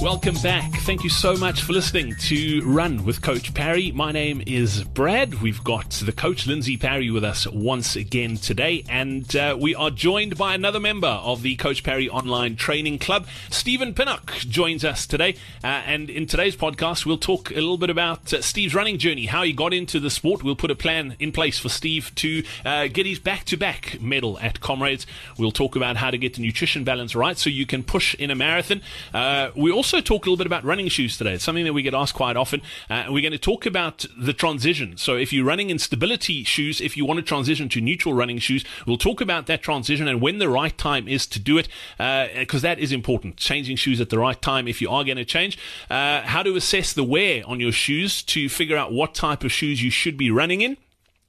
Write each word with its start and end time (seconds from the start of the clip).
Welcome 0.00 0.36
back. 0.36 0.72
Thank 0.80 1.04
you 1.04 1.10
so 1.10 1.36
much 1.36 1.60
for 1.60 1.74
listening 1.74 2.14
to 2.20 2.62
Run 2.64 3.04
with 3.04 3.20
Coach 3.20 3.52
Parry. 3.52 3.92
My 3.92 4.12
name 4.12 4.42
is 4.46 4.82
Brad. 4.82 5.42
We've 5.42 5.62
got 5.62 5.90
the 5.90 6.10
coach 6.10 6.46
Lindsay 6.46 6.78
Parry 6.78 7.10
with 7.10 7.22
us 7.22 7.46
once 7.46 7.96
again 7.96 8.38
today, 8.38 8.82
and 8.88 9.36
uh, 9.36 9.58
we 9.60 9.74
are 9.74 9.90
joined 9.90 10.38
by 10.38 10.54
another 10.54 10.80
member 10.80 11.06
of 11.06 11.42
the 11.42 11.54
Coach 11.56 11.84
Parry 11.84 12.08
Online 12.08 12.56
Training 12.56 12.98
Club. 12.98 13.26
Steven 13.50 13.92
Pinnock 13.92 14.32
joins 14.48 14.86
us 14.86 15.06
today, 15.06 15.34
uh, 15.62 15.66
and 15.66 16.08
in 16.08 16.26
today's 16.26 16.56
podcast, 16.56 17.04
we'll 17.04 17.18
talk 17.18 17.50
a 17.50 17.56
little 17.56 17.76
bit 17.76 17.90
about 17.90 18.32
uh, 18.32 18.40
Steve's 18.40 18.74
running 18.74 18.96
journey, 18.96 19.26
how 19.26 19.42
he 19.42 19.52
got 19.52 19.74
into 19.74 20.00
the 20.00 20.10
sport. 20.10 20.42
We'll 20.42 20.56
put 20.56 20.70
a 20.70 20.74
plan 20.76 21.14
in 21.18 21.30
place 21.30 21.58
for 21.58 21.68
Steve 21.68 22.10
to 22.14 22.42
uh, 22.64 22.86
get 22.86 23.04
his 23.04 23.18
back-to-back 23.18 24.00
medal 24.00 24.38
at 24.38 24.60
Comrades. 24.60 25.06
We'll 25.36 25.52
talk 25.52 25.76
about 25.76 25.98
how 25.98 26.10
to 26.10 26.16
get 26.16 26.34
the 26.34 26.42
nutrition 26.42 26.84
balance 26.84 27.14
right 27.14 27.36
so 27.36 27.50
you 27.50 27.66
can 27.66 27.82
push 27.82 28.14
in 28.14 28.30
a 28.30 28.34
marathon. 28.34 28.80
Uh, 29.12 29.50
we 29.54 29.70
also 29.70 29.89
also 29.92 30.00
talk 30.00 30.24
a 30.24 30.30
little 30.30 30.36
bit 30.36 30.46
about 30.46 30.62
running 30.62 30.86
shoes 30.88 31.18
today. 31.18 31.32
It's 31.32 31.42
something 31.42 31.64
that 31.64 31.72
we 31.72 31.82
get 31.82 31.94
asked 31.94 32.14
quite 32.14 32.36
often. 32.36 32.62
Uh, 32.88 33.06
we're 33.08 33.22
going 33.22 33.32
to 33.32 33.38
talk 33.38 33.66
about 33.66 34.04
the 34.16 34.32
transition. 34.32 34.96
So 34.96 35.16
if 35.16 35.32
you're 35.32 35.44
running 35.44 35.68
in 35.68 35.80
stability 35.80 36.44
shoes, 36.44 36.80
if 36.80 36.96
you 36.96 37.04
want 37.04 37.18
to 37.18 37.24
transition 37.24 37.68
to 37.70 37.80
neutral 37.80 38.14
running 38.14 38.38
shoes, 38.38 38.64
we'll 38.86 38.98
talk 38.98 39.20
about 39.20 39.46
that 39.46 39.62
transition 39.62 40.06
and 40.06 40.20
when 40.20 40.38
the 40.38 40.48
right 40.48 40.78
time 40.78 41.08
is 41.08 41.26
to 41.26 41.40
do 41.40 41.58
it, 41.58 41.66
because 41.98 42.62
uh, 42.64 42.68
that 42.68 42.78
is 42.78 42.92
important. 42.92 43.36
Changing 43.36 43.74
shoes 43.74 44.00
at 44.00 44.10
the 44.10 44.18
right 44.18 44.40
time 44.40 44.68
if 44.68 44.80
you 44.80 44.88
are 44.88 45.02
going 45.02 45.16
to 45.16 45.24
change. 45.24 45.58
Uh, 45.90 46.20
how 46.20 46.44
to 46.44 46.54
assess 46.54 46.92
the 46.92 47.02
wear 47.02 47.42
on 47.44 47.58
your 47.58 47.72
shoes 47.72 48.22
to 48.22 48.48
figure 48.48 48.76
out 48.76 48.92
what 48.92 49.12
type 49.12 49.42
of 49.42 49.50
shoes 49.50 49.82
you 49.82 49.90
should 49.90 50.16
be 50.16 50.30
running 50.30 50.60
in. 50.60 50.76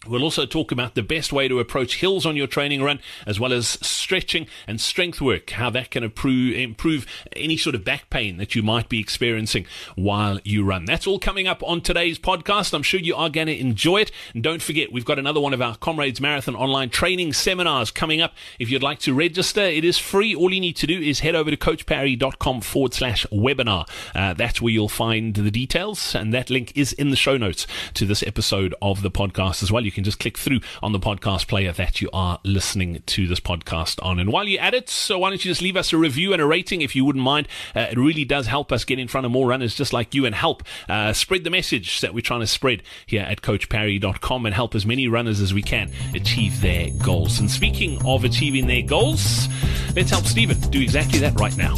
We'll 0.08 0.24
also 0.24 0.48
talk 0.48 0.72
about 0.72 0.96
the 0.96 1.04
best 1.04 1.32
way 1.32 1.48
to 1.48 1.60
approach 1.60 1.98
hills 1.98 2.26
on 2.26 2.36
your 2.36 2.48
training 2.48 2.82
run, 2.82 3.02
as 3.28 3.40
well 3.40 3.54
as 3.54 3.68
stretching 3.84 4.48
and 4.66 4.82
strength 4.82 5.22
work, 5.22 5.52
how 5.52 5.70
that 5.70 5.92
can 5.92 6.04
improve, 6.04 7.06
any 7.34 7.56
sort 7.56 7.76
of 7.76 7.86
back 7.86 8.10
pain 8.10 8.38
that 8.38 8.56
you 8.56 8.64
might 8.64 8.90
be 8.90 9.00
experiencing 9.00 9.68
while 9.94 10.40
you 10.44 10.64
run. 10.64 10.86
That's 10.86 11.06
all 11.06 11.20
coming 11.20 11.48
up 11.48 11.62
on 11.62 11.82
today's 11.82 12.18
podcast. 12.18 12.74
I'm 12.74 12.82
sure 12.82 13.00
you 13.00 13.16
are 13.16 13.30
going 13.30 13.46
to 13.46 13.56
enjoy 13.56 13.98
it. 14.02 14.12
And 14.34 14.42
don't 14.42 14.64
forget, 14.64 14.92
we've 14.92 15.06
got 15.06 15.20
another 15.20 15.40
one 15.40 15.54
of 15.54 15.62
our 15.62 15.76
Comrades 15.76 16.20
Marathon 16.20 16.56
online 16.56 16.90
training 16.90 17.34
seminars 17.34 17.92
coming 17.92 18.22
up. 18.22 18.34
If 18.58 18.72
you'd 18.72 18.82
like 18.82 18.98
to 19.02 19.14
register, 19.14 19.62
it 19.62 19.86
is 19.86 20.00
free. 20.00 20.34
All 20.34 20.52
you 20.52 20.62
need 20.62 20.78
to 20.78 20.88
do 20.88 21.00
is 21.00 21.20
head 21.20 21.36
over 21.36 21.52
to 21.52 21.58
coachparry.com 21.58 22.62
forward 22.62 22.96
slash 22.96 23.28
webinar. 23.32 23.88
Uh, 24.16 24.34
that's 24.34 24.60
where 24.60 24.74
you'll 24.74 24.90
find 24.90 25.36
the 25.36 25.52
details, 25.52 26.16
and 26.16 26.34
that 26.34 26.50
link 26.50 26.72
is 26.76 26.92
in 26.94 27.12
the 27.12 27.16
show 27.16 27.38
notes 27.38 27.68
to 27.94 28.08
this 28.08 28.24
episode 28.24 28.74
of 28.82 29.04
the 29.04 29.12
podcast 29.12 29.62
as 29.62 29.72
well. 29.72 29.86
You 29.86 29.91
you 29.92 29.96
can 29.96 30.04
just 30.06 30.20
click 30.20 30.38
through 30.38 30.62
on 30.82 30.94
the 30.94 31.00
podcast 31.00 31.48
player 31.48 31.74
that 31.74 32.02
you 32.02 32.10
are 32.14 32.40
listening 32.44 33.04
to 33.08 33.28
this 33.28 33.42
podcast 33.42 34.04
on. 34.04 34.20
And 34.20 34.32
while 34.32 34.48
you're 34.48 34.62
at 34.62 34.74
it, 34.74 34.90
so 34.90 35.20
why 35.20 35.30
don't 35.30 35.44
you 35.44 35.52
just 35.52 35.62
leave 35.62 35.76
us 35.76 35.92
a 35.92 35.98
review 35.98 36.32
and 36.32 36.42
a 36.42 36.46
rating 36.46 36.82
if 36.82 36.96
you 36.96 37.04
wouldn't 37.04 37.24
mind? 37.24 37.48
Uh, 37.76 37.88
it 37.92 37.98
really 37.98 38.24
does 38.24 38.48
help 38.48 38.72
us 38.72 38.86
get 38.86 39.00
in 39.00 39.10
front 39.10 39.26
of 39.26 39.32
more 39.32 39.48
runners 39.48 39.76
just 39.76 39.92
like 39.92 40.16
you 40.16 40.26
and 40.26 40.34
help 40.34 40.64
uh, 40.88 41.12
spread 41.12 41.44
the 41.44 41.50
message 41.50 42.00
that 42.00 42.14
we're 42.14 42.22
trying 42.22 42.40
to 42.40 42.48
spread 42.48 42.84
here 43.06 43.24
at 43.24 43.42
CoachParry.com 43.42 44.46
and 44.46 44.56
help 44.56 44.76
as 44.76 44.86
many 44.86 45.10
runners 45.10 45.42
as 45.42 45.54
we 45.54 45.62
can 45.62 45.92
achieve 46.16 46.62
their 46.62 46.90
goals. 47.04 47.40
And 47.40 47.52
speaking 47.52 48.02
of 48.06 48.24
achieving 48.24 48.68
their 48.68 48.84
goals, 48.84 49.50
let's 49.96 50.10
help 50.10 50.26
Steven 50.26 50.58
do 50.70 50.82
exactly 50.82 51.20
that 51.20 51.38
right 51.40 51.56
now. 51.58 51.76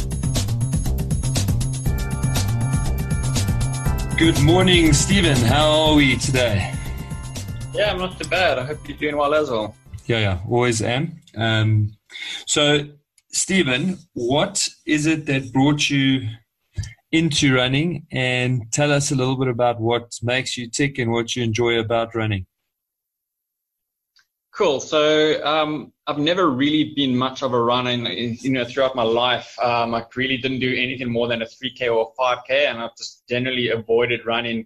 Good 4.16 4.40
morning, 4.44 4.92
Steven. 4.92 5.36
How 5.36 5.68
are 5.70 5.94
we 5.96 6.16
today? 6.16 6.72
Yeah, 7.74 7.90
I'm 7.90 7.98
not 7.98 8.16
too 8.20 8.28
bad. 8.28 8.60
I 8.60 8.64
hope 8.64 8.88
you're 8.88 8.96
doing 8.96 9.16
well 9.16 9.34
as 9.34 9.50
well. 9.50 9.74
Yeah, 10.06 10.18
yeah, 10.20 10.38
always 10.48 10.80
am. 10.80 11.20
Um, 11.36 11.96
so, 12.46 12.86
Steven, 13.32 13.98
what 14.12 14.68
is 14.86 15.06
it 15.06 15.26
that 15.26 15.52
brought 15.52 15.90
you 15.90 16.28
into 17.10 17.56
running? 17.56 18.06
And 18.12 18.70
tell 18.70 18.92
us 18.92 19.10
a 19.10 19.16
little 19.16 19.36
bit 19.36 19.48
about 19.48 19.80
what 19.80 20.12
makes 20.22 20.56
you 20.56 20.70
tick 20.70 20.98
and 20.98 21.10
what 21.10 21.34
you 21.34 21.42
enjoy 21.42 21.80
about 21.80 22.14
running. 22.14 22.46
Cool. 24.52 24.78
So 24.78 25.44
um, 25.44 25.92
I've 26.06 26.18
never 26.18 26.50
really 26.50 26.92
been 26.94 27.16
much 27.16 27.42
of 27.42 27.54
a 27.54 27.60
runner. 27.60 27.90
In, 27.90 28.36
you 28.40 28.50
know, 28.50 28.64
throughout 28.64 28.94
my 28.94 29.02
life, 29.02 29.58
um, 29.58 29.96
I 29.96 30.04
really 30.14 30.36
didn't 30.36 30.60
do 30.60 30.72
anything 30.72 31.10
more 31.10 31.26
than 31.26 31.42
a 31.42 31.46
3K 31.46 31.92
or 31.92 32.12
5K, 32.14 32.70
and 32.70 32.78
I've 32.78 32.96
just 32.96 33.28
generally 33.28 33.70
avoided 33.70 34.24
running 34.24 34.64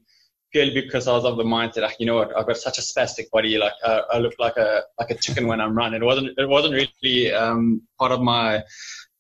purely 0.53 0.73
because 0.81 1.09
I 1.09 1.13
was 1.13 1.25
of 1.25 1.37
the 1.37 1.45
mindset, 1.45 1.83
like, 1.83 1.97
you 1.99 2.07
know 2.07 2.17
what, 2.17 2.37
I've 2.37 2.47
got 2.47 2.57
such 2.57 2.79
a 2.79 2.83
spastic 2.83 3.31
body, 3.31 3.59
like 3.59 3.73
uh, 3.85 4.03
I 4.11 4.19
look 4.19 4.35
like 4.39 4.57
a 4.57 4.83
like 4.99 5.11
a 5.11 5.15
chicken 5.15 5.47
when 5.47 5.61
I'm 5.61 5.77
running. 5.77 6.03
It 6.03 6.07
wasn't 6.07 6.39
it 6.39 6.49
wasn't 6.49 6.75
really 6.75 7.33
um, 7.33 7.83
part 7.99 8.13
of 8.13 8.21
my 8.21 8.63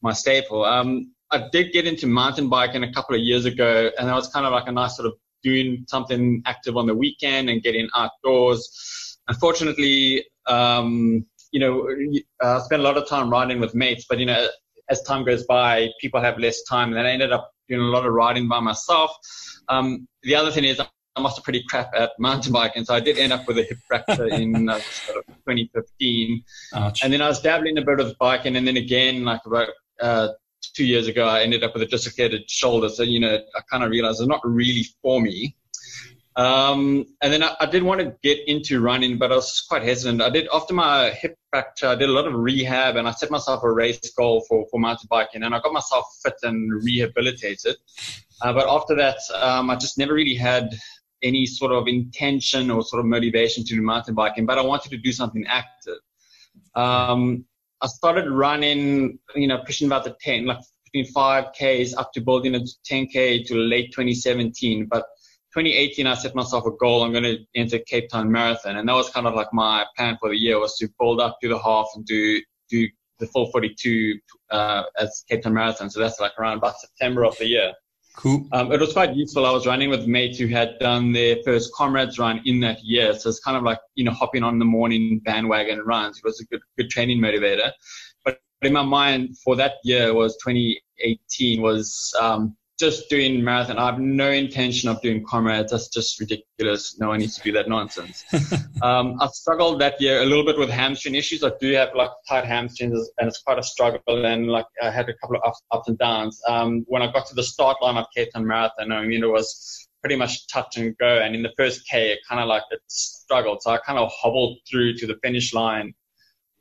my 0.02 0.12
staple. 0.12 0.64
Um, 0.64 1.12
I 1.30 1.48
did 1.52 1.72
get 1.72 1.86
into 1.86 2.06
mountain 2.06 2.48
biking 2.48 2.82
a 2.82 2.92
couple 2.92 3.14
of 3.14 3.20
years 3.20 3.44
ago, 3.44 3.90
and 3.98 4.08
that 4.08 4.14
was 4.14 4.28
kind 4.28 4.46
of 4.46 4.52
like 4.52 4.68
a 4.68 4.72
nice 4.72 4.96
sort 4.96 5.06
of 5.06 5.14
doing 5.42 5.84
something 5.88 6.42
active 6.46 6.76
on 6.76 6.86
the 6.86 6.94
weekend 6.94 7.50
and 7.50 7.62
getting 7.62 7.88
outdoors. 7.94 9.18
Unfortunately, 9.28 10.24
um, 10.46 11.24
you 11.52 11.60
know, 11.60 11.88
I 12.40 12.60
spent 12.60 12.80
a 12.80 12.84
lot 12.84 12.96
of 12.96 13.08
time 13.08 13.30
riding 13.30 13.60
with 13.60 13.74
mates, 13.74 14.06
but 14.08 14.18
you 14.18 14.26
know, 14.26 14.48
as 14.88 15.02
time 15.02 15.24
goes 15.24 15.44
by, 15.44 15.88
people 16.00 16.20
have 16.20 16.38
less 16.38 16.62
time, 16.62 16.88
and 16.88 16.96
then 16.96 17.06
I 17.06 17.10
ended 17.10 17.32
up 17.32 17.50
doing 17.68 17.82
a 17.82 17.90
lot 17.90 18.06
of 18.06 18.12
riding 18.12 18.48
by 18.48 18.60
myself. 18.60 19.10
Um, 19.68 20.08
the 20.22 20.34
other 20.34 20.50
thing 20.50 20.64
is 20.64 20.80
I 21.18 21.20
must 21.20 21.36
have 21.36 21.44
pretty 21.44 21.64
crap 21.68 21.90
at 21.96 22.12
mountain 22.18 22.52
biking, 22.52 22.84
so 22.84 22.94
I 22.94 23.00
did 23.00 23.18
end 23.18 23.32
up 23.32 23.46
with 23.48 23.58
a 23.58 23.64
hip 23.64 23.78
fracture 23.88 24.26
in 24.28 24.68
uh, 24.68 24.78
sort 24.78 25.18
of 25.18 25.26
2015. 25.26 26.44
Ouch. 26.74 27.02
And 27.02 27.12
then 27.12 27.20
I 27.20 27.28
was 27.28 27.40
dabbling 27.40 27.76
a 27.76 27.82
bit 27.82 27.98
of 27.98 28.16
biking, 28.18 28.56
and 28.56 28.66
then 28.66 28.76
again, 28.76 29.24
like 29.24 29.40
about 29.44 29.68
uh, 30.00 30.28
two 30.74 30.84
years 30.84 31.08
ago, 31.08 31.26
I 31.26 31.42
ended 31.42 31.64
up 31.64 31.74
with 31.74 31.82
a 31.82 31.86
dislocated 31.86 32.48
shoulder. 32.48 32.88
So 32.88 33.02
you 33.02 33.18
know, 33.18 33.34
I 33.34 33.60
kind 33.70 33.82
of 33.82 33.90
realized 33.90 34.20
it's 34.20 34.28
not 34.28 34.40
really 34.44 34.86
for 35.02 35.20
me. 35.20 35.56
Um, 36.36 37.04
and 37.20 37.32
then 37.32 37.42
I, 37.42 37.56
I, 37.58 37.66
did 37.66 37.82
want 37.82 38.00
to 38.00 38.14
get 38.22 38.38
into 38.46 38.80
running, 38.80 39.18
but 39.18 39.32
I 39.32 39.34
was 39.34 39.60
quite 39.68 39.82
hesitant. 39.82 40.22
I 40.22 40.30
did 40.30 40.46
after 40.54 40.72
my 40.72 41.10
hip 41.10 41.36
fracture, 41.50 41.88
I 41.88 41.96
did 41.96 42.08
a 42.08 42.12
lot 42.12 42.28
of 42.28 42.34
rehab, 42.34 42.94
and 42.94 43.08
I 43.08 43.10
set 43.10 43.32
myself 43.32 43.64
a 43.64 43.72
race 43.72 44.12
goal 44.16 44.44
for 44.48 44.64
for 44.70 44.78
mountain 44.78 45.08
biking, 45.10 45.42
and 45.42 45.52
I 45.52 45.58
got 45.58 45.72
myself 45.72 46.04
fit 46.22 46.36
and 46.44 46.72
rehabilitated. 46.84 47.74
Uh, 48.40 48.52
but 48.52 48.68
after 48.68 48.94
that, 48.94 49.18
um, 49.34 49.68
I 49.68 49.74
just 49.74 49.98
never 49.98 50.14
really 50.14 50.36
had 50.36 50.78
any 51.22 51.46
sort 51.46 51.72
of 51.72 51.88
intention 51.88 52.70
or 52.70 52.82
sort 52.82 53.00
of 53.00 53.06
motivation 53.06 53.64
to 53.64 53.74
do 53.74 53.82
mountain 53.82 54.14
biking, 54.14 54.46
but 54.46 54.58
I 54.58 54.62
wanted 54.62 54.90
to 54.90 54.98
do 54.98 55.12
something 55.12 55.44
active. 55.48 55.98
Um, 56.74 57.44
I 57.80 57.86
started 57.86 58.30
running, 58.30 59.18
you 59.34 59.46
know, 59.46 59.58
pushing 59.58 59.86
about 59.86 60.04
the 60.04 60.16
10, 60.20 60.46
like 60.46 60.58
between 60.84 61.12
5Ks 61.12 61.94
up 61.96 62.12
to 62.12 62.20
building 62.20 62.54
a 62.54 62.60
10K 62.90 63.46
to 63.46 63.54
late 63.54 63.92
2017. 63.92 64.86
But 64.86 65.04
2018, 65.54 66.06
I 66.06 66.14
set 66.14 66.34
myself 66.34 66.66
a 66.66 66.70
goal. 66.72 67.04
I'm 67.04 67.12
going 67.12 67.24
to 67.24 67.38
enter 67.54 67.78
Cape 67.78 68.08
Town 68.10 68.30
Marathon. 68.30 68.76
And 68.76 68.88
that 68.88 68.94
was 68.94 69.10
kind 69.10 69.26
of 69.26 69.34
like 69.34 69.52
my 69.52 69.84
plan 69.96 70.16
for 70.20 70.30
the 70.30 70.36
year 70.36 70.58
was 70.58 70.76
to 70.78 70.88
build 70.98 71.20
up 71.20 71.38
to 71.42 71.48
the 71.48 71.58
half 71.58 71.88
and 71.94 72.04
do, 72.04 72.40
do 72.68 72.88
the 73.18 73.26
full 73.26 73.50
42 73.50 74.18
uh, 74.50 74.82
as 74.98 75.24
Cape 75.28 75.42
Town 75.42 75.54
Marathon. 75.54 75.90
So 75.90 76.00
that's 76.00 76.20
like 76.20 76.32
around 76.38 76.58
about 76.58 76.78
September 76.80 77.24
of 77.24 77.36
the 77.38 77.46
year. 77.46 77.72
Cool. 78.18 78.48
Um, 78.50 78.72
it 78.72 78.80
was 78.80 78.94
quite 78.94 79.14
useful. 79.14 79.46
I 79.46 79.52
was 79.52 79.64
running 79.64 79.90
with 79.90 80.08
mates 80.08 80.40
who 80.40 80.48
had 80.48 80.76
done 80.80 81.12
their 81.12 81.36
first 81.44 81.72
comrades 81.72 82.18
run 82.18 82.42
in 82.46 82.58
that 82.60 82.82
year. 82.82 83.14
So 83.14 83.28
it's 83.28 83.38
kind 83.38 83.56
of 83.56 83.62
like, 83.62 83.78
you 83.94 84.02
know, 84.02 84.10
hopping 84.10 84.42
on 84.42 84.58
the 84.58 84.64
morning 84.64 85.20
bandwagon 85.24 85.78
runs. 85.82 86.18
It 86.18 86.24
was 86.24 86.40
a 86.40 86.44
good, 86.46 86.60
good 86.76 86.90
training 86.90 87.20
motivator. 87.20 87.70
But 88.24 88.40
in 88.62 88.72
my 88.72 88.82
mind 88.82 89.38
for 89.44 89.54
that 89.54 89.74
year 89.84 90.12
was 90.14 90.36
2018 90.44 91.62
was, 91.62 92.12
um, 92.20 92.56
just 92.78 93.10
doing 93.10 93.42
marathon. 93.42 93.76
I 93.76 93.86
have 93.86 93.98
no 93.98 94.30
intention 94.30 94.88
of 94.88 95.02
doing 95.02 95.24
comrades. 95.24 95.72
That's 95.72 95.88
just 95.88 96.20
ridiculous. 96.20 96.98
No 97.00 97.08
one 97.08 97.18
needs 97.18 97.36
to 97.36 97.42
do 97.42 97.52
that 97.52 97.68
nonsense. 97.68 98.24
um, 98.82 99.16
I 99.20 99.26
struggled 99.32 99.80
that 99.80 100.00
year 100.00 100.22
a 100.22 100.24
little 100.24 100.44
bit 100.44 100.56
with 100.56 100.70
hamstring 100.70 101.16
issues. 101.16 101.42
I 101.42 101.50
do 101.60 101.72
have 101.72 101.94
like 101.96 102.10
tight 102.28 102.44
hamstrings 102.44 103.10
and 103.18 103.26
it's 103.26 103.42
quite 103.42 103.58
a 103.58 103.62
struggle. 103.64 104.24
And 104.24 104.46
like 104.46 104.66
I 104.80 104.90
had 104.90 105.08
a 105.08 105.14
couple 105.14 105.36
of 105.36 105.42
ups, 105.44 105.62
ups 105.72 105.88
and 105.88 105.98
downs. 105.98 106.40
Um, 106.48 106.84
when 106.86 107.02
I 107.02 107.10
got 107.10 107.26
to 107.26 107.34
the 107.34 107.42
start 107.42 107.78
line 107.82 107.96
of 107.96 108.06
Cape 108.14 108.28
Town 108.32 108.46
Marathon, 108.46 108.92
I 108.92 109.04
mean, 109.04 109.24
it 109.24 109.28
was 109.28 109.88
pretty 110.00 110.14
much 110.14 110.46
touch 110.46 110.76
and 110.76 110.96
go. 110.98 111.18
And 111.20 111.34
in 111.34 111.42
the 111.42 111.52
first 111.56 111.82
K, 111.90 112.12
it 112.12 112.20
kind 112.28 112.40
of 112.40 112.46
like 112.46 112.62
it 112.70 112.80
struggled. 112.86 113.60
So 113.62 113.72
I 113.72 113.78
kind 113.78 113.98
of 113.98 114.08
hobbled 114.14 114.58
through 114.70 114.94
to 114.98 115.06
the 115.06 115.18
finish 115.22 115.52
line. 115.52 115.94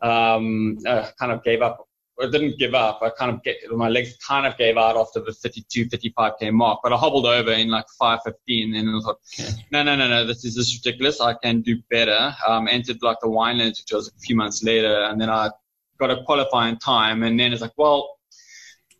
Um, 0.01 0.77
uh, 0.85 1.09
kind 1.19 1.31
of 1.31 1.43
gave 1.43 1.63
up 1.63 1.87
I 2.19 2.29
didn't 2.29 2.57
give 2.57 2.73
up. 2.73 2.99
I 3.01 3.09
kind 3.09 3.31
of 3.31 3.43
get 3.43 3.57
my 3.71 3.89
legs 3.89 4.17
kind 4.17 4.47
of 4.47 4.57
gave 4.57 4.77
out 4.77 4.97
after 4.97 5.19
the 5.19 5.33
32, 5.33 5.85
55k 5.85 6.51
mark, 6.51 6.79
but 6.81 6.91
I 6.91 6.97
hobbled 6.97 7.25
over 7.25 7.51
in 7.51 7.69
like 7.69 7.85
5:15, 8.01 8.75
and 8.75 8.89
I 8.89 8.99
thought, 9.01 9.19
okay. 9.39 9.49
no, 9.71 9.83
no, 9.83 9.95
no, 9.95 10.07
no, 10.07 10.25
this 10.25 10.43
is 10.43 10.55
just 10.55 10.85
ridiculous. 10.85 11.21
I 11.21 11.35
can 11.35 11.61
do 11.61 11.77
better. 11.91 12.33
Um, 12.47 12.67
entered 12.67 12.97
like 13.01 13.17
the 13.21 13.27
Winelands, 13.27 13.81
which 13.81 13.91
was 13.93 14.07
a 14.07 14.19
few 14.19 14.35
months 14.35 14.63
later, 14.63 15.03
and 15.03 15.21
then 15.21 15.29
I 15.29 15.49
got 15.99 16.11
a 16.11 16.23
qualifying 16.23 16.77
time, 16.77 17.23
and 17.23 17.39
then 17.39 17.53
it's 17.53 17.61
like, 17.61 17.77
well, 17.77 18.17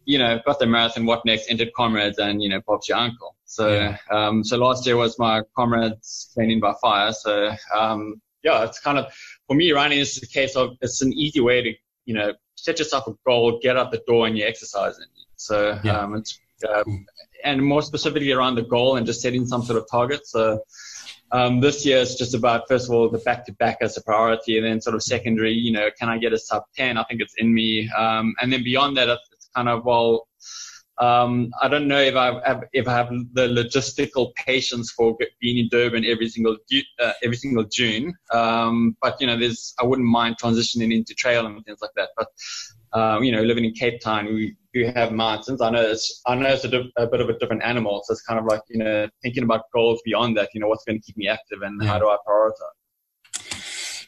you 0.06 0.18
know, 0.18 0.40
got 0.46 0.60
the 0.60 0.68
marathon. 0.68 1.06
What 1.06 1.26
next? 1.26 1.50
Entered 1.50 1.74
comrades, 1.76 2.20
and 2.20 2.42
you 2.42 2.50
know, 2.50 2.62
Bob's 2.68 2.88
your 2.88 2.98
uncle. 2.98 3.36
So, 3.46 3.74
yeah. 3.74 3.98
um, 4.12 4.44
so 4.44 4.58
last 4.58 4.86
year 4.86 4.96
was 4.96 5.18
my 5.18 5.42
comrades 5.56 6.30
training 6.34 6.60
by 6.60 6.74
fire. 6.82 7.12
So, 7.14 7.52
um, 7.76 8.22
yeah, 8.44 8.64
it's 8.64 8.80
kind 8.80 8.98
of 8.98 9.12
for 9.48 9.56
me 9.56 9.72
running 9.72 10.00
is 10.00 10.22
a 10.22 10.28
case 10.28 10.56
of 10.56 10.78
it's 10.82 11.02
an 11.02 11.14
easy 11.14 11.40
way 11.40 11.62
to 11.62 11.74
you 12.06 12.14
know 12.14 12.34
set 12.58 12.80
yourself 12.80 13.08
a 13.08 13.14
goal, 13.26 13.60
get 13.62 13.78
out 13.78 13.92
the 13.92 14.02
door, 14.08 14.28
and 14.28 14.38
you're 14.38 14.48
exercising. 14.48 15.06
So 15.36 15.80
yeah. 15.84 16.00
um, 16.00 16.16
it's 16.16 16.40
um, 16.68 17.06
and 17.44 17.64
more 17.64 17.82
specifically 17.82 18.32
around 18.32 18.56
the 18.56 18.64
goal 18.64 18.98
and 18.98 19.06
just 19.06 19.22
setting 19.22 19.46
some 19.46 19.64
sort 19.64 19.78
of 19.78 19.86
target. 19.90 20.26
So 20.28 20.64
um, 21.32 21.60
this 21.60 21.86
year 21.86 22.00
it's 22.00 22.16
just 22.16 22.34
about 22.34 22.68
first 22.68 22.88
of 22.88 22.96
all 22.96 23.10
the 23.10 23.20
back 23.20 23.46
to 23.46 23.54
back 23.54 23.78
as 23.82 23.96
a 23.98 24.02
priority, 24.02 24.58
and 24.58 24.66
then 24.66 24.82
sort 24.82 24.96
of 24.96 25.04
secondary. 25.04 25.54
You 25.54 25.72
know, 25.72 25.90
can 25.98 26.10
I 26.10 26.18
get 26.18 26.34
a 26.34 26.38
sub 26.38 26.64
ten? 26.76 26.98
I 26.98 27.04
think 27.04 27.22
it's 27.22 27.36
in 27.38 27.54
me. 27.54 27.90
Um, 27.90 28.36
and 28.42 28.52
then 28.52 28.64
beyond 28.64 28.98
that, 28.98 29.10
it's 29.10 29.50
kind 29.56 29.70
of 29.70 29.86
well. 29.86 30.27
Um, 31.00 31.52
I 31.62 31.68
don't 31.68 31.88
know 31.88 32.00
if 32.00 32.16
I 32.16 32.42
have, 32.46 32.64
if 32.74 32.88
I 32.88 32.94
have 32.94 33.10
the 33.34 33.48
logistical 33.48 34.34
patience 34.36 34.92
for 34.92 35.16
being 35.40 35.58
in 35.60 35.70
Durban 35.70 36.06
every 36.06 36.28
single 36.28 36.58
uh, 37.00 37.12
every 37.24 37.38
single 37.38 37.66
June. 37.66 38.16
Um, 38.34 38.98
but 39.02 39.20
you 39.22 39.28
know, 39.28 39.38
there's 39.38 39.76
I 39.80 39.86
wouldn't 39.86 40.08
mind 40.08 40.38
transitioning 40.42 40.94
into 40.94 41.14
trail 41.14 41.46
and 41.46 41.64
things 41.66 41.80
like 41.82 41.92
that. 41.96 42.10
But 42.18 42.28
um, 42.94 43.24
you 43.24 43.32
know, 43.32 43.44
living 43.44 43.66
in 43.66 43.74
Cape 43.74 44.02
Town, 44.02 44.26
we 44.26 44.56
do 44.74 44.92
have 44.96 45.12
mountains. 45.12 45.62
I 45.62 45.70
know 45.70 45.82
it's 45.82 46.22
I 46.26 46.34
know 46.34 46.50
it's 46.50 46.66
a, 46.66 46.84
a, 46.98 47.06
bit 47.06 47.22
of 47.22 47.30
a 47.30 47.38
different 47.38 47.64
animal. 47.64 48.02
So 48.06 48.14
it's 48.14 48.24
kind 48.24 48.40
of 48.40 48.46
like 48.46 48.62
you 48.70 48.80
know 48.80 49.08
thinking 49.22 49.44
about 49.44 49.66
goals 49.74 50.02
beyond 50.04 50.36
that. 50.38 50.50
You 50.54 50.62
know, 50.62 50.68
what's 50.68 50.84
going 50.84 51.00
to 51.00 51.06
keep 51.06 51.18
me 51.18 51.28
active 51.28 51.62
and 51.62 51.82
yeah. 51.82 51.90
how 51.90 52.00
do 52.00 52.08
I 52.08 52.18
prioritize? 52.28 52.78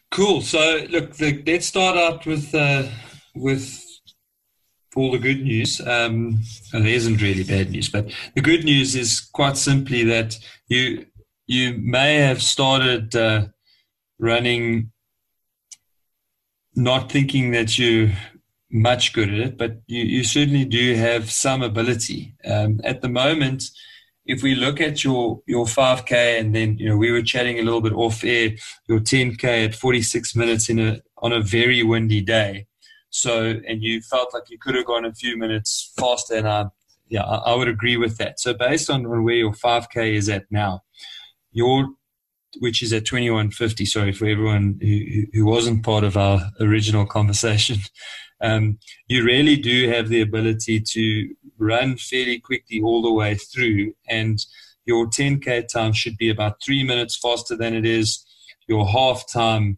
Cool. 0.09 0.42
So 0.42 0.88
look, 0.89 1.13
the, 1.13 1.44
let's 1.45 1.68
start 1.68 1.97
out 1.97 2.25
with 2.25 2.53
uh, 2.56 2.88
with 3.35 3.88
all 4.95 5.12
the 5.12 5.18
good 5.18 5.41
news. 5.41 5.80
Um, 5.86 6.39
there 6.71 6.86
isn't 6.86 7.21
really 7.21 7.44
bad 7.44 7.71
news, 7.71 7.89
but 7.89 8.12
the 8.36 8.41
good 8.41 8.63
news 8.63 8.95
is 8.95 9.19
quite 9.19 9.57
simply 9.57 10.03
that 10.06 10.38
you 10.68 11.06
you 11.47 11.75
may 11.80 12.15
have 12.15 12.41
started 12.41 13.15
uh, 13.15 13.47
running 14.19 14.91
not 16.75 17.12
thinking 17.12 17.51
that 17.51 17.77
you're 17.77 18.12
much 18.71 19.13
good 19.13 19.33
at 19.33 19.39
it, 19.39 19.57
but 19.57 19.81
you, 19.88 20.03
you 20.03 20.24
certainly 20.24 20.63
do 20.63 20.95
have 20.95 21.31
some 21.31 21.62
ability. 21.62 22.35
Um, 22.45 22.80
at 22.83 23.01
the 23.01 23.09
moment, 23.09 23.63
if 24.25 24.44
we 24.44 24.53
look 24.53 24.80
at 24.80 25.03
your 25.03 25.42
your 25.47 25.65
5k 25.65 26.39
and 26.39 26.56
then 26.56 26.77
you 26.77 26.88
know 26.88 26.97
we 26.97 27.12
were 27.12 27.24
chatting 27.24 27.59
a 27.59 27.63
little 27.63 27.81
bit 27.81 27.94
off 27.94 28.24
air, 28.24 28.51
your 28.88 29.00
10k 29.00 29.65
at 29.65 29.75
46 29.75 30.35
minutes 30.35 30.69
in 30.69 30.80
a 30.80 31.01
on 31.18 31.33
a 31.33 31.42
very 31.42 31.83
windy 31.83 32.21
day 32.21 32.68
so, 33.09 33.59
and 33.67 33.83
you 33.83 34.01
felt 34.01 34.33
like 34.33 34.50
you 34.50 34.57
could 34.59 34.75
have 34.75 34.85
gone 34.85 35.06
a 35.06 35.13
few 35.13 35.38
minutes 35.38 35.91
faster, 35.97 36.35
and 36.35 36.47
I, 36.47 36.65
yeah, 37.07 37.23
I, 37.23 37.56
would 37.56 37.67
agree 37.67 37.97
with 37.97 38.17
that. 38.17 38.39
So, 38.39 38.53
based 38.53 38.89
on, 38.89 39.06
on 39.06 39.23
where 39.23 39.35
your 39.35 39.53
5K 39.53 40.13
is 40.13 40.29
at 40.29 40.45
now, 40.51 40.83
your 41.51 41.89
which 42.57 42.81
is 42.81 42.91
at 42.94 43.06
2150. 43.06 43.85
Sorry 43.85 44.11
for 44.11 44.25
everyone 44.25 44.79
who, 44.81 45.25
who 45.33 45.45
wasn't 45.45 45.83
part 45.83 46.03
of 46.03 46.17
our 46.17 46.41
original 46.59 47.06
conversation. 47.06 47.77
Um, 48.41 48.79
you 49.09 49.25
really 49.25 49.57
do 49.57 49.89
have 49.89 50.07
the 50.07 50.21
ability 50.21 50.79
to 50.79 51.35
run 51.57 51.97
fairly 51.97 52.39
quickly 52.39 52.81
all 52.81 53.01
the 53.01 53.11
way 53.11 53.35
through, 53.35 53.94
and 54.07 54.39
your 54.85 55.07
10k 55.07 55.67
time 55.67 55.91
should 55.91 56.15
be 56.15 56.29
about 56.29 56.63
three 56.63 56.85
minutes 56.85 57.17
faster 57.17 57.57
than 57.57 57.73
it 57.73 57.85
is. 57.85 58.25
Your 58.69 58.88
half 58.88 59.29
time 59.29 59.77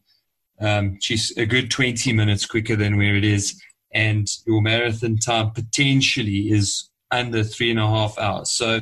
um, 0.61 0.97
she's 1.01 1.35
a 1.37 1.45
good 1.45 1.71
20 1.71 2.13
minutes 2.13 2.45
quicker 2.45 2.75
than 2.75 2.97
where 2.97 3.15
it 3.15 3.25
is. 3.25 3.61
And 3.93 4.27
your 4.45 4.61
marathon 4.61 5.17
time 5.17 5.51
potentially 5.51 6.51
is 6.51 6.89
under 7.09 7.43
three 7.43 7.71
and 7.71 7.79
a 7.79 7.87
half 7.87 8.17
hours. 8.17 8.51
So, 8.51 8.81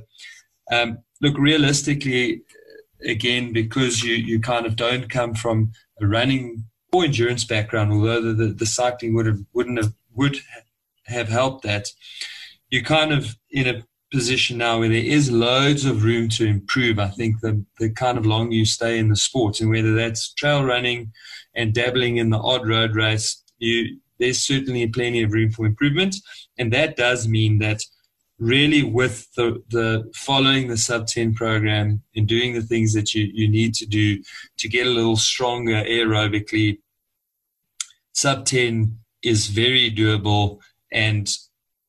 um, 0.71 0.99
look, 1.21 1.37
realistically, 1.37 2.41
again, 3.03 3.53
because 3.53 4.03
you, 4.03 4.13
you 4.13 4.39
kind 4.39 4.65
of 4.65 4.75
don't 4.75 5.09
come 5.09 5.33
from 5.33 5.71
a 6.01 6.05
running 6.05 6.65
or 6.91 7.05
endurance 7.05 7.43
background, 7.43 7.91
although 7.91 8.21
the, 8.21 8.33
the, 8.33 8.47
the 8.53 8.65
cycling 8.65 9.15
would 9.15 9.25
have, 9.25 9.39
wouldn't 9.53 9.77
have, 9.77 9.93
would 10.13 10.37
have 11.05 11.29
helped 11.29 11.63
that, 11.63 11.87
you're 12.69 12.83
kind 12.83 13.11
of 13.11 13.35
in 13.49 13.67
a 13.67 13.83
position 14.11 14.57
now 14.57 14.79
where 14.79 14.89
there 14.89 14.97
is 14.97 15.31
loads 15.31 15.85
of 15.85 16.03
room 16.03 16.29
to 16.29 16.45
improve. 16.45 16.99
I 16.99 17.09
think 17.09 17.41
the, 17.41 17.63
the 17.79 17.89
kind 17.91 18.17
of 18.17 18.25
long 18.25 18.51
you 18.51 18.65
stay 18.65 18.97
in 18.97 19.09
the 19.09 19.15
sport, 19.15 19.61
and 19.61 19.69
whether 19.69 19.93
that's 19.93 20.33
trail 20.33 20.63
running 20.63 21.11
and 21.55 21.73
dabbling 21.73 22.17
in 22.17 22.29
the 22.29 22.39
odd 22.39 22.67
road 22.67 22.95
race, 22.95 23.43
you 23.57 23.97
there's 24.19 24.39
certainly 24.39 24.85
plenty 24.87 25.23
of 25.23 25.31
room 25.31 25.49
for 25.51 25.65
improvement, 25.65 26.15
and 26.57 26.73
that 26.73 26.97
does 26.97 27.27
mean 27.27 27.59
that 27.59 27.81
really 28.37 28.83
with 28.83 29.27
the, 29.35 29.61
the 29.69 30.09
following 30.15 30.67
the 30.67 30.77
sub 30.77 31.07
10 31.07 31.33
program 31.33 32.01
and 32.15 32.27
doing 32.27 32.53
the 32.53 32.61
things 32.61 32.93
that 32.93 33.13
you, 33.13 33.29
you 33.33 33.49
need 33.49 33.73
to 33.73 33.85
do 33.85 34.21
to 34.57 34.69
get 34.69 34.87
a 34.87 34.89
little 34.89 35.17
stronger 35.17 35.83
aerobically 35.83 36.79
sub 38.13 38.45
10 38.45 38.97
is 39.23 39.47
very 39.47 39.91
doable 39.91 40.59
and 40.91 41.35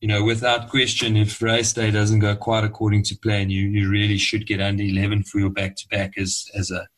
you 0.00 0.08
know, 0.08 0.24
without 0.24 0.70
question, 0.70 1.16
if 1.16 1.42
race 1.42 1.74
day 1.74 1.90
doesn't 1.90 2.20
go 2.20 2.34
quite 2.34 2.64
according 2.64 3.02
to 3.04 3.16
plan, 3.16 3.50
you, 3.50 3.68
you 3.68 3.90
really 3.90 4.16
should 4.16 4.46
get 4.46 4.60
under 4.60 4.82
11 4.82 5.24
for 5.24 5.38
your 5.38 5.50
back 5.50 5.76
to 5.76 5.88
back 5.88 6.16
as, 6.16 6.46
as 6.54 6.70
a 6.70 6.88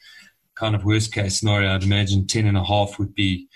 kind 0.54 0.74
of 0.74 0.84
worst 0.84 1.12
case 1.12 1.40
scenario. 1.40 1.74
I'd 1.74 1.82
imagine 1.82 2.26
10 2.26 2.46
and 2.46 2.56
a 2.56 2.64
half 2.64 2.98
would 2.98 3.14
be, 3.14 3.48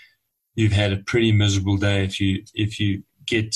you've 0.55 0.73
had 0.73 0.91
a 0.91 0.97
pretty 0.97 1.31
miserable 1.31 1.77
day 1.77 2.03
if 2.03 2.19
you, 2.19 2.43
if 2.53 2.77
you 2.79 3.03
get 3.25 3.55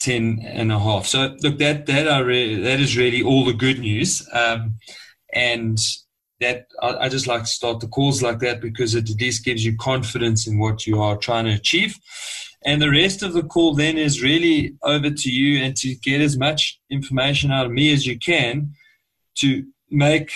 10 0.00 0.40
and 0.44 0.72
a 0.72 0.78
half. 0.78 1.06
So 1.06 1.36
look, 1.42 1.58
that, 1.58 1.86
that 1.86 2.08
are, 2.08 2.24
re- 2.24 2.60
that 2.60 2.80
is 2.80 2.96
really 2.96 3.22
all 3.22 3.44
the 3.44 3.52
good 3.52 3.78
news. 3.78 4.28
Um, 4.32 4.74
and 5.32 5.78
that 6.40 6.66
I, 6.82 6.96
I 7.04 7.08
just 7.08 7.26
like 7.28 7.42
to 7.42 7.48
start 7.48 7.80
the 7.80 7.88
calls 7.88 8.22
like 8.22 8.40
that 8.40 8.60
because 8.60 8.94
it 8.94 9.10
at 9.10 9.20
least 9.20 9.44
gives 9.44 9.64
you 9.64 9.76
confidence 9.76 10.46
in 10.46 10.58
what 10.58 10.86
you 10.86 11.00
are 11.00 11.16
trying 11.16 11.44
to 11.44 11.52
achieve. 11.52 11.96
And 12.64 12.82
the 12.82 12.90
rest 12.90 13.22
of 13.22 13.32
the 13.32 13.42
call 13.42 13.74
then 13.74 13.96
is 13.96 14.22
really 14.22 14.76
over 14.82 15.10
to 15.10 15.30
you 15.30 15.62
and 15.62 15.76
to 15.76 15.94
get 15.94 16.20
as 16.20 16.36
much 16.36 16.80
information 16.90 17.50
out 17.50 17.66
of 17.66 17.72
me 17.72 17.92
as 17.92 18.06
you 18.06 18.18
can 18.18 18.72
to 19.36 19.64
make 19.90 20.32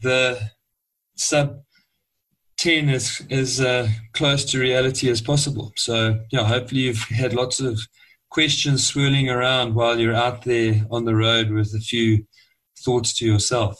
the 0.00 0.40
sub 1.16 1.60
10 2.58 2.88
as, 2.88 3.20
as 3.30 3.60
uh, 3.60 3.88
close 4.14 4.44
to 4.46 4.58
reality 4.58 5.10
as 5.10 5.20
possible. 5.20 5.72
So, 5.76 6.20
yeah, 6.30 6.44
hopefully 6.44 6.82
you've 6.82 7.02
had 7.02 7.34
lots 7.34 7.60
of 7.60 7.78
questions 8.30 8.86
swirling 8.86 9.28
around 9.28 9.74
while 9.74 9.98
you're 9.98 10.14
out 10.14 10.44
there 10.44 10.86
on 10.90 11.04
the 11.04 11.14
road 11.14 11.50
with 11.50 11.74
a 11.74 11.80
few 11.80 12.26
thoughts 12.78 13.12
to 13.14 13.26
yourself. 13.26 13.78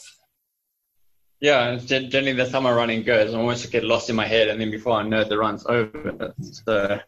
Yeah, 1.39 1.77
generally 1.77 2.33
that's 2.33 2.51
how 2.51 2.61
my 2.61 2.71
running 2.71 3.03
goes. 3.03 3.33
I 3.33 3.37
almost 3.37 3.71
get 3.71 3.83
lost 3.83 4.09
in 4.09 4.15
my 4.15 4.25
head, 4.25 4.47
and 4.47 4.59
then 4.59 4.71
before 4.71 4.93
I 4.93 5.03
know 5.03 5.21
it, 5.21 5.29
the 5.29 5.37
run's 5.37 5.65
over. 5.67 6.33
So 6.41 6.99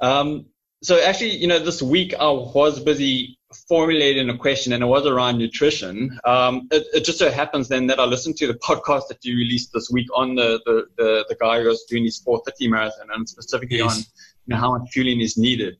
um, 0.00 0.46
so 0.82 1.02
actually, 1.02 1.36
you 1.36 1.46
know, 1.46 1.58
this 1.58 1.82
week 1.82 2.14
I 2.14 2.30
was 2.30 2.80
busy 2.80 3.38
formulating 3.68 4.28
a 4.30 4.36
question 4.36 4.72
and 4.72 4.82
it 4.82 4.86
was 4.86 5.06
around 5.06 5.38
nutrition. 5.38 6.18
Um, 6.24 6.68
it, 6.70 6.86
it, 6.92 7.04
just 7.04 7.18
so 7.18 7.30
happens 7.30 7.68
then 7.68 7.86
that 7.88 7.98
I 7.98 8.04
listened 8.04 8.36
to 8.36 8.46
the 8.46 8.54
podcast 8.68 9.08
that 9.08 9.24
you 9.24 9.36
released 9.36 9.72
this 9.72 9.90
week 9.90 10.06
on 10.14 10.34
the, 10.34 10.60
the, 10.66 10.86
the, 10.96 11.24
the 11.28 11.36
guy 11.40 11.60
who 11.60 11.68
was 11.68 11.84
doing 11.88 12.04
his 12.04 12.18
430 12.18 12.68
marathon 12.68 13.08
and 13.12 13.28
specifically 13.28 13.78
yes. 13.78 13.96
on 13.96 14.04
you 14.46 14.54
know, 14.54 14.56
how 14.56 14.78
much 14.78 14.90
fueling 14.90 15.20
is 15.20 15.36
needed. 15.36 15.78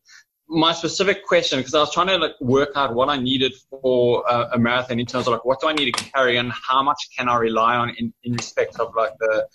My 0.50 0.72
specific 0.72 1.26
question, 1.26 1.58
because 1.58 1.74
I 1.74 1.80
was 1.80 1.92
trying 1.92 2.06
to 2.06 2.16
like 2.16 2.40
work 2.40 2.70
out 2.74 2.94
what 2.94 3.10
I 3.10 3.18
needed 3.18 3.52
for 3.70 4.24
a, 4.28 4.48
a 4.54 4.58
marathon 4.58 4.98
in 4.98 5.04
terms 5.04 5.26
of 5.26 5.34
like 5.34 5.44
what 5.44 5.60
do 5.60 5.68
I 5.68 5.74
need 5.74 5.94
to 5.94 6.04
carry 6.04 6.38
and 6.38 6.50
how 6.50 6.82
much 6.82 7.10
can 7.16 7.28
I 7.28 7.36
rely 7.36 7.76
on 7.76 7.90
in, 7.98 8.14
in 8.24 8.32
respect 8.32 8.80
of 8.80 8.94
like 8.96 9.12
the 9.20 9.46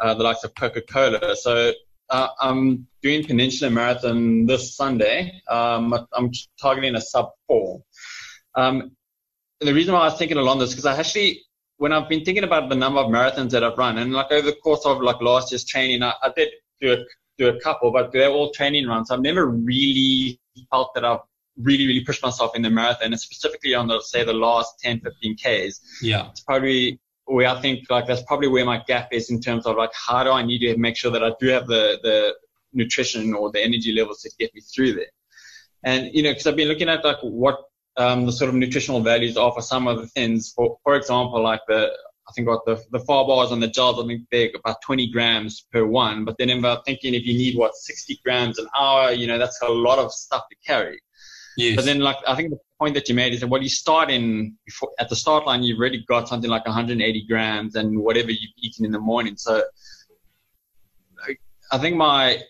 uh, 0.00 0.14
the 0.14 0.24
likes 0.24 0.42
of 0.42 0.52
Coca-Cola. 0.56 1.36
So 1.36 1.72
uh, 2.12 2.28
I'm 2.40 2.86
doing 3.02 3.24
Peninsula 3.24 3.70
Marathon 3.70 4.44
this 4.46 4.76
Sunday. 4.76 5.40
Um, 5.48 6.06
I'm 6.12 6.30
targeting 6.60 6.94
a 6.94 7.00
sub 7.00 7.30
four. 7.46 7.82
Um, 8.54 8.92
the 9.60 9.72
reason 9.72 9.94
why 9.94 10.00
I 10.00 10.04
was 10.04 10.18
thinking 10.18 10.36
along 10.36 10.58
this 10.58 10.70
because 10.70 10.84
I 10.84 10.96
actually, 10.98 11.40
when 11.78 11.92
I've 11.92 12.10
been 12.10 12.22
thinking 12.22 12.44
about 12.44 12.68
the 12.68 12.76
number 12.76 13.00
of 13.00 13.06
marathons 13.06 13.50
that 13.52 13.64
I've 13.64 13.78
run, 13.78 13.96
and 13.96 14.12
like 14.12 14.30
over 14.30 14.46
the 14.46 14.56
course 14.56 14.84
of 14.84 15.00
like 15.00 15.22
last 15.22 15.52
year's 15.52 15.64
training, 15.64 16.02
I, 16.02 16.12
I 16.22 16.30
did 16.36 16.50
do 16.82 16.92
a, 16.92 16.96
do 17.38 17.48
a 17.48 17.58
couple, 17.60 17.90
but 17.90 18.12
they're 18.12 18.30
all 18.30 18.50
training 18.52 18.86
runs. 18.86 19.10
I've 19.10 19.20
never 19.20 19.46
really 19.46 20.38
felt 20.70 20.94
that 20.94 21.06
I've 21.06 21.20
really, 21.56 21.86
really 21.86 22.04
pushed 22.04 22.22
myself 22.22 22.54
in 22.54 22.60
the 22.60 22.70
marathon, 22.70 23.12
and 23.12 23.20
specifically 23.20 23.74
on 23.74 23.88
the 23.88 24.02
say 24.02 24.22
the 24.22 24.34
last 24.34 24.78
10, 24.80 25.00
15 25.00 25.36
Ks. 25.36 25.80
Yeah. 26.02 26.28
It's 26.28 26.40
probably 26.40 27.00
where 27.26 27.48
I 27.48 27.60
think 27.60 27.88
like 27.90 28.06
that's 28.06 28.22
probably 28.22 28.48
where 28.48 28.64
my 28.64 28.82
gap 28.86 29.08
is 29.12 29.30
in 29.30 29.40
terms 29.40 29.66
of 29.66 29.76
like 29.76 29.92
how 29.94 30.24
do 30.24 30.30
I 30.30 30.42
need 30.42 30.60
to 30.60 30.76
make 30.76 30.96
sure 30.96 31.10
that 31.10 31.22
I 31.22 31.32
do 31.40 31.48
have 31.48 31.66
the 31.66 31.98
the 32.02 32.34
nutrition 32.72 33.34
or 33.34 33.50
the 33.52 33.62
energy 33.62 33.92
levels 33.92 34.22
to 34.22 34.30
get 34.38 34.54
me 34.54 34.60
through 34.60 34.94
there. 34.94 35.12
And 35.84 36.10
you 36.14 36.22
know, 36.22 36.30
because 36.30 36.46
I've 36.46 36.56
been 36.56 36.68
looking 36.68 36.88
at 36.88 37.04
like 37.04 37.18
what 37.22 37.58
um, 37.96 38.26
the 38.26 38.32
sort 38.32 38.48
of 38.48 38.54
nutritional 38.54 39.00
values 39.00 39.36
are 39.36 39.52
for 39.52 39.62
some 39.62 39.86
of 39.86 39.98
the 39.98 40.06
things. 40.06 40.52
For 40.54 40.78
for 40.82 40.94
example, 40.94 41.42
like 41.42 41.60
the 41.68 41.90
I 42.28 42.32
think 42.32 42.48
what 42.48 42.64
the 42.64 42.82
the 42.90 43.00
far 43.00 43.26
bars 43.26 43.52
on 43.52 43.60
the 43.60 43.68
gels, 43.68 44.02
I 44.02 44.06
think 44.06 44.22
they're 44.30 44.50
about 44.54 44.80
20 44.82 45.10
grams 45.10 45.66
per 45.72 45.84
one. 45.84 46.24
But 46.24 46.38
then 46.38 46.50
I'm 46.50 46.82
thinking 46.84 47.14
if 47.14 47.24
you 47.26 47.34
need 47.34 47.56
what 47.56 47.74
60 47.74 48.20
grams 48.24 48.58
an 48.58 48.68
hour, 48.78 49.12
you 49.12 49.26
know, 49.26 49.38
that's 49.38 49.60
a 49.62 49.68
lot 49.68 49.98
of 49.98 50.12
stuff 50.12 50.44
to 50.50 50.56
carry. 50.64 51.00
Yes. 51.56 51.76
But 51.76 51.84
then, 51.84 52.00
like, 52.00 52.16
I 52.26 52.34
think 52.34 52.50
the 52.50 52.58
point 52.78 52.94
that 52.94 53.08
you 53.08 53.14
made 53.14 53.34
is 53.34 53.40
that 53.40 53.48
what 53.48 53.62
you 53.62 53.68
start 53.68 54.10
in 54.10 54.56
before, 54.64 54.90
at 54.98 55.08
the 55.08 55.16
start 55.16 55.46
line, 55.46 55.62
you've 55.62 55.78
already 55.78 56.04
got 56.04 56.28
something 56.28 56.50
like 56.50 56.64
180 56.64 57.26
grams 57.26 57.74
and 57.74 57.98
whatever 57.98 58.30
you've 58.30 58.52
eaten 58.58 58.84
in 58.84 58.92
the 58.92 59.00
morning. 59.00 59.36
So 59.36 59.62
I 61.70 61.78
think 61.78 61.96
my, 61.96 62.42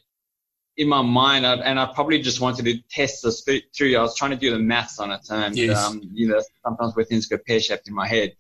in 0.77 0.89
my 0.89 1.03
mind, 1.03 1.47
I'd, 1.47 1.61
and 1.61 1.79
I 1.79 1.87
probably 1.93 2.21
just 2.21 2.41
wanted 2.41 2.65
to 2.65 2.79
test 2.91 3.23
this 3.23 3.43
through. 3.77 3.97
I 3.97 4.03
was 4.03 4.17
trying 4.17 4.33
to 4.33 4.37
do 4.37 4.51
the 4.51 4.59
maths 4.59 4.99
on 4.99 5.13
it, 5.13 5.21
and 5.31 5.57
yes. 5.57 5.85
um, 5.85 6.01
you 6.13 6.29
know, 6.29 6.43
sometimes 6.65 6.97
where 6.97 7.05
things 7.05 7.27
go 7.27 7.39
pear 7.47 7.61
shaped 7.61 7.89
in 7.89 7.95
my 7.95 8.09
head. 8.09 8.33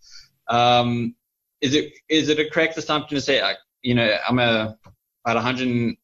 Um, 0.48 1.14
is 1.60 1.74
it 1.74 1.92
is 2.08 2.28
it 2.28 2.40
a 2.40 2.50
correct 2.50 2.76
assumption 2.78 3.14
to 3.14 3.20
say, 3.20 3.40
like, 3.42 3.58
you 3.82 3.94
know, 3.94 4.16
I'm 4.28 4.38
a 4.38 4.76
about 5.24 5.36
100, 5.36 5.94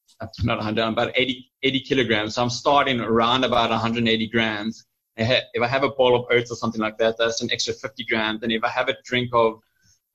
not 0.42 0.58
100, 0.58 0.82
I'm 0.82 0.92
about 0.92 1.12
80, 1.14 1.50
80 1.62 1.80
kilograms. 1.80 2.34
So 2.34 2.42
I'm 2.42 2.50
starting 2.50 3.00
around 3.00 3.44
about 3.44 3.70
180 3.70 4.28
grams. 4.28 4.84
If 5.16 5.62
I 5.62 5.66
have 5.66 5.82
a 5.82 5.90
bowl 5.90 6.14
of 6.14 6.26
oats 6.30 6.50
or 6.50 6.54
something 6.54 6.80
like 6.80 6.96
that, 6.98 7.16
that's 7.18 7.42
an 7.42 7.50
extra 7.50 7.75
50 7.75 8.04
grams. 8.04 8.42
And 8.42 8.52
if 8.52 8.62
I 8.62 8.68
have 8.68 8.88
a 8.88 8.96
drink 9.04 9.30
of 9.32 9.60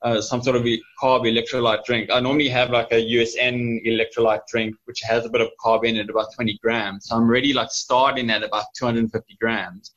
uh, 0.01 0.21
some 0.21 0.41
sort 0.41 0.55
of 0.55 0.63
carb 0.63 1.23
electrolyte 1.25 1.83
drink, 1.85 2.09
I 2.11 2.19
normally 2.19 2.49
have 2.49 2.69
like 2.69 2.91
a 2.91 2.95
USN 2.95 3.85
electrolyte 3.85 4.45
drink, 4.47 4.75
which 4.85 5.01
has 5.01 5.25
a 5.25 5.29
bit 5.29 5.41
of 5.41 5.49
carb 5.63 5.85
in 5.85 5.97
it, 5.97 6.09
about 6.09 6.33
20 6.35 6.57
grams. 6.61 7.07
So 7.07 7.15
I'm 7.15 7.23
already 7.23 7.53
like 7.53 7.71
starting 7.71 8.29
at 8.29 8.43
about 8.43 8.65
250 8.77 9.37
grams. 9.39 9.91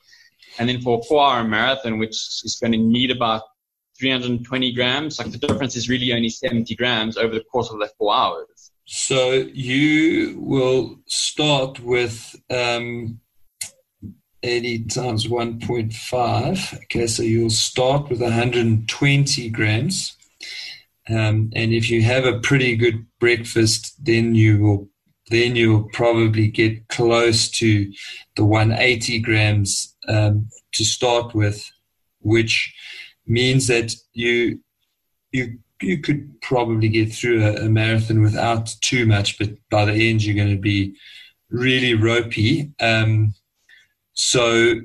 And 0.58 0.68
then 0.68 0.80
for 0.80 1.00
a 1.00 1.02
four 1.04 1.24
hour 1.24 1.44
marathon, 1.44 1.98
which 1.98 2.16
is 2.44 2.58
going 2.60 2.72
to 2.72 2.78
need 2.78 3.10
about 3.10 3.42
320 3.98 4.72
grams, 4.72 5.18
like 5.18 5.30
the 5.30 5.38
difference 5.38 5.76
is 5.76 5.88
really 5.88 6.12
only 6.12 6.28
70 6.28 6.74
grams 6.76 7.16
over 7.16 7.34
the 7.34 7.44
course 7.44 7.70
of 7.70 7.78
the 7.78 7.90
four 7.98 8.14
hours. 8.14 8.70
So 8.86 9.32
you 9.52 10.38
will 10.38 11.00
start 11.08 11.80
with 11.80 12.36
um, 12.48 13.20
80 14.44 14.84
times 14.84 15.26
1.5. 15.26 16.82
Okay, 16.84 17.06
so 17.08 17.24
you'll 17.24 17.50
start 17.50 18.08
with 18.08 18.20
120 18.20 19.50
grams. 19.50 20.16
Um, 21.08 21.50
and 21.54 21.72
if 21.72 21.90
you 21.90 22.02
have 22.02 22.24
a 22.24 22.38
pretty 22.38 22.76
good 22.76 23.06
breakfast, 23.18 24.04
then 24.04 24.34
you 24.34 24.62
will 24.62 24.88
then 25.28 25.56
you'll 25.56 25.88
probably 25.92 26.46
get 26.46 26.86
close 26.86 27.50
to 27.50 27.92
the 28.36 28.44
180 28.44 29.18
grams 29.18 29.96
um, 30.06 30.48
to 30.72 30.84
start 30.84 31.34
with, 31.34 31.68
which 32.20 32.72
means 33.26 33.66
that 33.66 33.92
you 34.12 34.60
you 35.32 35.58
you 35.80 35.98
could 35.98 36.40
probably 36.40 36.88
get 36.88 37.12
through 37.12 37.44
a, 37.44 37.66
a, 37.66 37.68
marathon 37.68 38.22
without 38.22 38.74
too 38.80 39.06
much, 39.06 39.38
but 39.38 39.50
by 39.70 39.84
the 39.84 40.08
end 40.08 40.24
you're 40.24 40.36
going 40.36 40.54
to 40.54 40.60
be 40.60 40.96
really 41.50 41.94
ropey. 41.94 42.72
Um, 42.80 43.34
so 44.14 44.80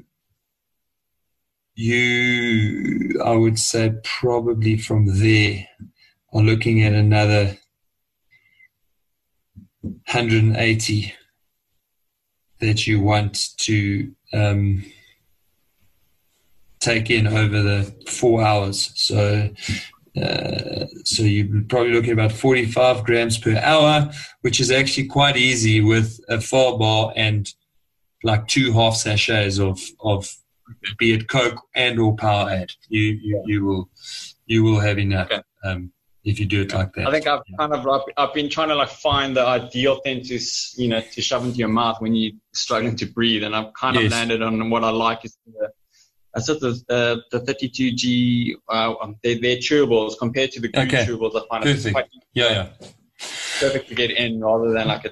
you, 1.76 3.22
I 3.24 3.32
would 3.32 3.58
say, 3.58 3.94
probably 4.04 4.78
from 4.78 5.20
there 5.20 5.66
are 6.34 6.42
looking 6.42 6.84
at 6.84 6.94
another 6.94 7.58
180 9.82 11.14
that 12.60 12.86
you 12.86 13.02
want 13.02 13.58
to 13.58 14.14
um, 14.34 14.86
take 16.80 17.10
in 17.10 17.28
over 17.28 17.62
the 17.62 17.96
four 18.08 18.44
hours. 18.44 18.92
So 18.96 19.50
uh, 20.18 20.86
so 21.06 21.24
you're 21.24 21.64
probably 21.70 21.94
looking 21.94 22.12
at 22.12 22.14
about 22.14 22.32
45 22.34 23.04
grams 23.06 23.38
per 23.38 23.56
hour, 23.58 24.12
which 24.42 24.60
is 24.60 24.70
actually 24.70 25.08
quite 25.08 25.38
easy 25.38 25.82
with 25.82 26.20
a 26.28 26.42
four 26.42 26.78
bar 26.78 27.14
and 27.16 27.54
like 28.24 28.48
two 28.48 28.74
half 28.74 28.96
sachets 28.96 29.60
of 29.60 29.80
of 30.02 30.30
be 30.98 31.14
it 31.14 31.28
Coke 31.28 31.62
and 31.76 32.00
or 32.00 32.16
Powerade. 32.16 32.72
You 32.90 33.02
you, 33.02 33.44
you 33.46 33.66
will 33.66 33.90
you 34.46 34.64
will 34.64 34.80
have 34.80 35.00
enough 35.00 35.32
okay. 35.32 35.42
um, 35.64 35.92
if 36.24 36.40
you 36.40 36.46
do 36.46 36.62
it 36.62 36.74
like 36.74 36.94
that. 36.94 37.08
I 37.08 37.12
think 37.12 37.26
I've 37.28 37.42
yeah. 37.48 37.58
kind 37.58 37.74
of 37.74 37.88
I've, 37.88 38.02
I've 38.18 38.34
been 38.34 38.50
trying 38.50 38.70
to 38.70 38.76
like 38.76 38.90
find 38.90 39.36
the 39.36 39.46
ideal 39.46 40.02
thing 40.02 40.24
to 40.24 40.40
you 40.76 40.90
know 40.90 41.02
to 41.02 41.22
shove 41.22 41.46
into 41.46 41.58
your 41.58 41.70
mouth 41.70 42.02
when 42.02 42.16
you're 42.16 42.34
struggling 42.54 42.98
to 42.98 43.06
breathe, 43.06 43.44
and 43.44 43.56
I've 43.56 43.74
kind 43.74 43.96
of 43.96 44.04
yes. 44.04 44.12
landed 44.12 44.42
on 44.42 44.70
what 44.70 44.84
I 44.84 44.90
like 44.90 45.24
is 45.24 45.38
the 45.46 45.72
I 46.36 46.40
said 46.40 46.60
the 46.60 46.70
uh, 46.90 47.22
the 47.32 47.46
32Gi 47.46 48.56
uh, 48.70 48.94
um, 49.02 49.16
they, 49.24 49.38
they're 49.38 49.58
chewables 49.58 50.18
compared 50.18 50.52
to 50.52 50.62
the 50.62 50.70
green 50.70 50.88
okay. 50.88 51.06
chewables. 51.06 51.36
I 51.36 51.48
find 51.48 51.66
it's 51.66 51.90
quite 51.92 52.08
yeah, 52.34 52.50
yeah, 52.50 52.88
perfect 53.60 53.90
to 53.90 53.96
get 53.96 54.12
in 54.12 54.40
rather 54.42 54.72
than 54.72 54.88
like 54.88 55.06
a 55.06 55.12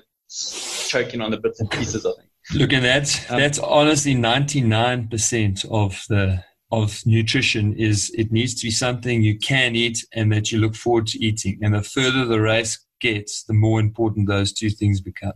choking 0.88 1.22
on 1.22 1.32
the 1.32 1.38
bits 1.38 1.60
and 1.60 1.70
pieces. 1.70 2.06
I 2.06 2.12
think. 2.18 2.30
Look, 2.54 2.74
at 2.74 2.82
that. 2.82 3.32
um, 3.32 3.40
that's 3.40 3.60
honestly 3.60 4.16
99% 4.16 5.66
of 5.70 6.04
the 6.10 6.44
of 6.72 7.02
nutrition 7.06 7.74
is 7.74 8.12
it 8.16 8.32
needs 8.32 8.54
to 8.56 8.68
be 8.68 8.72
something 8.72 9.24
you 9.24 9.38
can 9.38 9.76
eat 9.76 10.06
and 10.14 10.32
that 10.32 10.52
you 10.52 10.60
look 10.60 10.76
forward 10.76 11.08
to 11.08 11.24
eating. 11.24 11.60
And 11.62 11.74
the 11.74 11.82
further 11.82 12.26
the 12.26 12.40
race 12.40 12.80
gets, 13.02 13.44
the 13.44 13.54
more 13.54 13.80
important 13.80 14.28
those 14.28 14.54
two 14.54 14.70
things 14.70 15.02
become. 15.02 15.34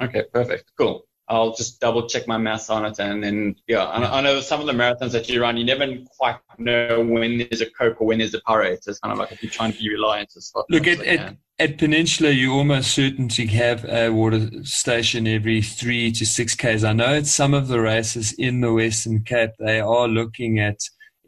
Okay, 0.00 0.24
perfect, 0.32 0.70
cool. 0.76 1.07
I'll 1.28 1.54
just 1.54 1.80
double 1.80 2.08
check 2.08 2.26
my 2.26 2.38
maths 2.38 2.70
on 2.70 2.86
it. 2.86 2.98
And 2.98 3.22
then, 3.22 3.56
yeah, 3.66 3.84
I, 3.84 4.18
I, 4.18 4.20
know 4.22 4.40
some 4.40 4.60
of 4.60 4.66
the 4.66 4.72
marathons 4.72 5.12
that 5.12 5.28
you 5.28 5.42
run, 5.42 5.58
you 5.58 5.64
never 5.64 5.86
quite 6.16 6.36
know 6.56 7.04
when 7.04 7.38
there's 7.38 7.60
a 7.60 7.70
Coke 7.70 8.00
or 8.00 8.06
when 8.06 8.18
there's 8.18 8.34
a 8.34 8.40
Powerade. 8.40 8.82
So 8.82 8.90
it's 8.90 9.00
kind 9.00 9.12
of 9.12 9.18
like 9.18 9.32
if 9.32 9.42
you're 9.42 9.50
trying 9.50 9.72
to 9.72 9.78
be 9.78 9.90
reliant 9.90 10.30
to 10.30 10.40
spot. 10.40 10.64
Look, 10.70 10.86
at, 10.86 11.04
at, 11.04 11.36
at, 11.58 11.78
Peninsula, 11.78 12.30
you're 12.30 12.54
almost 12.54 12.92
certain 12.92 13.28
to 13.28 13.46
have 13.48 13.84
a 13.84 14.10
water 14.10 14.48
station 14.64 15.26
every 15.26 15.60
three 15.60 16.10
to 16.12 16.24
six 16.24 16.54
Ks. 16.54 16.82
I 16.82 16.94
know 16.94 17.14
at 17.14 17.26
some 17.26 17.52
of 17.52 17.68
the 17.68 17.80
races 17.80 18.32
in 18.32 18.62
the 18.62 18.72
Western 18.72 19.22
Cape, 19.22 19.50
they 19.58 19.80
are 19.80 20.08
looking 20.08 20.58
at 20.58 20.78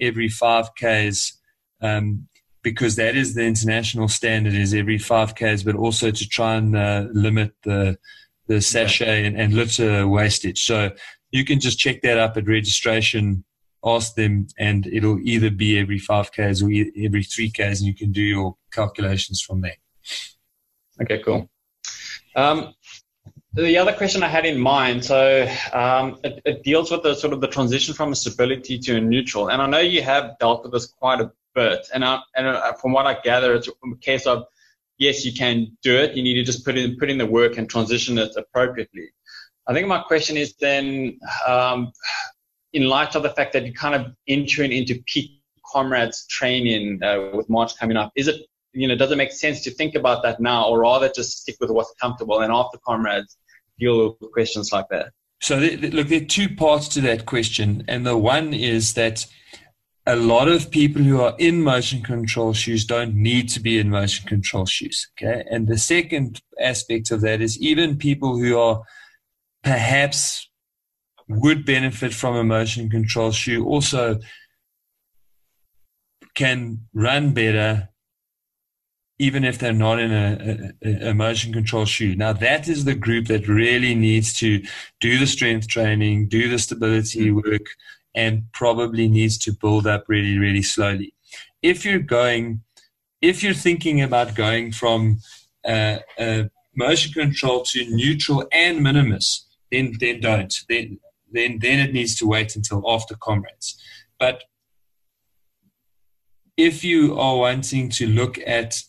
every 0.01 0.29
five 0.29 0.71
Ks. 0.75 1.39
Um, 1.83 2.27
because 2.63 2.97
that 2.97 3.17
is 3.17 3.35
the 3.35 3.43
international 3.43 4.07
standard 4.07 4.53
is 4.53 4.75
every 4.75 4.99
5Ks, 4.99 5.65
but 5.65 5.75
also 5.75 6.11
to 6.11 6.29
try 6.29 6.57
and 6.57 6.77
uh, 6.77 7.07
limit 7.11 7.55
the 7.65 7.97
the 8.51 8.61
sachet 8.61 9.25
and, 9.25 9.41
and 9.41 9.55
litter 9.55 10.09
wastage. 10.09 10.65
So 10.65 10.91
you 11.31 11.45
can 11.45 11.61
just 11.61 11.79
check 11.79 12.03
that 12.03 12.19
up 12.19 12.37
at 12.37 12.49
registration, 12.49 13.45
ask 13.85 14.17
them, 14.17 14.49
and 14.59 14.89
it'll 14.89 15.21
either 15.21 15.51
be 15.51 15.79
every 15.79 16.01
5Ks 16.01 16.61
or 16.61 16.67
every 17.07 17.23
3Ks, 17.23 17.79
and 17.79 17.87
you 17.87 17.95
can 17.95 18.11
do 18.11 18.21
your 18.21 18.57
calculations 18.73 19.41
from 19.41 19.61
there. 19.61 19.77
Okay, 21.01 21.23
cool. 21.23 21.49
Um, 22.35 22.75
the 23.53 23.79
other 23.79 23.93
question 23.93 24.25
I 24.25 24.29
had 24.29 24.45
in 24.45 24.59
mind, 24.59 25.05
so 25.05 25.49
um, 25.73 26.19
it, 26.25 26.43
it, 26.45 26.63
deals 26.65 26.91
with 26.91 27.05
the 27.05 27.15
sort 27.15 27.33
of 27.33 27.41
the 27.41 27.49
transition 27.49 27.95
from 27.95 28.11
a 28.11 28.17
stability 28.17 28.81
to 28.81 28.97
a 28.97 29.01
neutral, 29.01 29.49
and 29.49 29.63
I 29.63 29.67
know 29.67 29.79
you 29.79 30.03
have 30.03 30.39
dealt 30.41 30.65
with 30.65 30.73
this 30.73 30.87
quite 30.87 31.21
a 31.21 31.31
bit, 31.55 31.87
and 31.95 32.05
I, 32.05 32.19
and 32.35 32.49
uh, 32.49 32.73
from 32.75 32.93
what 32.93 33.07
I 33.07 33.15
gather, 33.23 33.55
it's 33.55 33.69
a 33.69 33.97
case 34.01 34.27
of 34.27 34.47
yes, 35.01 35.25
you 35.25 35.33
can 35.33 35.77
do 35.83 35.97
it. 35.97 36.15
You 36.15 36.23
need 36.23 36.35
to 36.35 36.45
just 36.45 36.65
put 36.65 36.79
in 36.79 36.97
put 36.97 37.11
in 37.11 37.19
the 37.19 37.27
work 37.27 37.59
and 37.59 37.69
transition 37.69 38.19
it 38.19 38.31
appropriately. 38.37 39.09
I 39.67 39.73
think 39.73 39.89
my 39.89 40.01
question 40.03 40.37
is 40.37 40.55
then, 40.61 41.19
um, 41.47 41.93
in 42.73 42.89
light 42.89 43.17
of 43.17 43.25
the 43.25 43.31
fact 43.31 43.53
that 43.55 43.65
you're 43.65 43.75
kind 43.75 43.95
of 43.95 44.13
entering 44.29 44.71
into 44.71 45.03
peak 45.07 45.43
comrades 45.73 46.27
training 46.29 47.03
uh, 47.03 47.31
with 47.35 47.49
March 47.49 47.77
coming 47.79 47.97
up, 47.97 48.13
is 48.15 48.29
it 48.29 48.43
you 48.73 48.87
know 48.87 48.95
does 48.95 49.11
it 49.11 49.17
make 49.17 49.33
sense 49.33 49.63
to 49.65 49.71
think 49.73 49.97
about 49.97 50.23
that 50.23 50.39
now, 50.41 50.69
or 50.69 50.81
rather 50.81 51.09
just 51.09 51.41
stick 51.41 51.57
with 51.61 51.71
what's 51.71 51.93
comfortable 52.01 52.41
and 52.41 52.53
after 52.53 52.79
comrades 52.87 53.37
deal 53.79 54.17
with 54.21 54.33
questions 54.33 54.71
like 54.73 54.87
that? 54.91 55.13
So 55.41 55.57
look, 55.57 56.09
there 56.09 56.21
are 56.21 56.25
two 56.25 56.55
parts 56.55 56.87
to 56.89 57.01
that 57.01 57.25
question, 57.25 57.85
and 57.89 58.07
the 58.07 58.17
one 58.17 58.53
is 58.53 58.95
that 58.95 59.27
a 60.11 60.17
lot 60.17 60.49
of 60.49 60.71
people 60.71 61.03
who 61.03 61.21
are 61.21 61.35
in 61.39 61.63
motion 61.63 62.03
control 62.03 62.53
shoes 62.53 62.85
don't 62.85 63.15
need 63.15 63.49
to 63.51 63.61
be 63.61 63.79
in 63.79 63.91
motion 63.91 64.27
control 64.27 64.67
shoes. 64.67 65.09
Okay. 65.15 65.45
And 65.49 65.69
the 65.69 65.79
second 65.79 66.43
aspect 66.61 67.13
of 67.13 67.21
that 67.21 67.41
is 67.41 67.61
even 67.61 67.97
people 67.97 68.37
who 68.37 68.59
are 68.59 68.83
perhaps 69.63 70.49
would 71.29 71.65
benefit 71.65 72.13
from 72.13 72.35
a 72.35 72.43
motion 72.43 72.91
control 72.91 73.31
shoe 73.31 73.65
also 73.65 74.19
can 76.35 76.81
run 76.93 77.33
better 77.33 77.89
even 79.21 79.45
if 79.45 79.59
they're 79.59 79.73
not 79.73 80.01
in 80.01 80.13
a, 80.13 80.73
a, 80.83 81.11
a, 81.11 81.15
motion 81.15 81.53
control 81.53 81.85
shoe. 81.85 82.17
Now, 82.17 82.33
that 82.33 82.69
is 82.69 82.87
the 82.87 82.95
group 82.95 83.27
that 83.27 83.47
really 83.47 83.95
needs 83.95 84.33
to 84.39 84.63
do 84.99 85.19
the 85.19 85.27
strength 85.27 85.69
training, 85.69 86.29
do 86.29 86.49
the 86.49 86.59
stability 86.59 87.29
mm. 87.29 87.35
work, 87.35 87.67
and 88.15 88.45
probably 88.53 89.09
needs 89.09 89.39
to 89.39 89.53
build 89.53 89.87
up 89.87 90.05
really, 90.09 90.39
really 90.39 90.63
slowly. 90.63 91.15
If 91.63 91.85
you're 91.85 91.99
going, 91.99 92.63
if 93.21 93.43
you're 93.43 93.55
thinking 93.55 94.01
about 94.01 94.35
going 94.35 94.73
from 94.73 95.19
a 95.67 96.51
motion 96.75 97.13
control 97.13 97.63
to 97.63 97.85
neutral 97.91 98.47
and 98.53 98.83
minimus, 98.83 99.47
then 99.71 99.93
then 100.01 100.21
don't. 100.21 100.55
Then 100.69 100.99
then 101.31 101.59
then 101.61 101.79
it 101.81 101.93
needs 101.93 102.17
to 102.17 102.27
wait 102.27 102.57
until 102.57 102.83
after 102.87 103.15
comrades. 103.15 103.81
But 104.19 104.43
if 106.57 106.85
you 106.85 107.19
are 107.19 107.37
wanting 107.37 107.89
to 107.91 108.07
look 108.07 108.39
at 108.47 108.83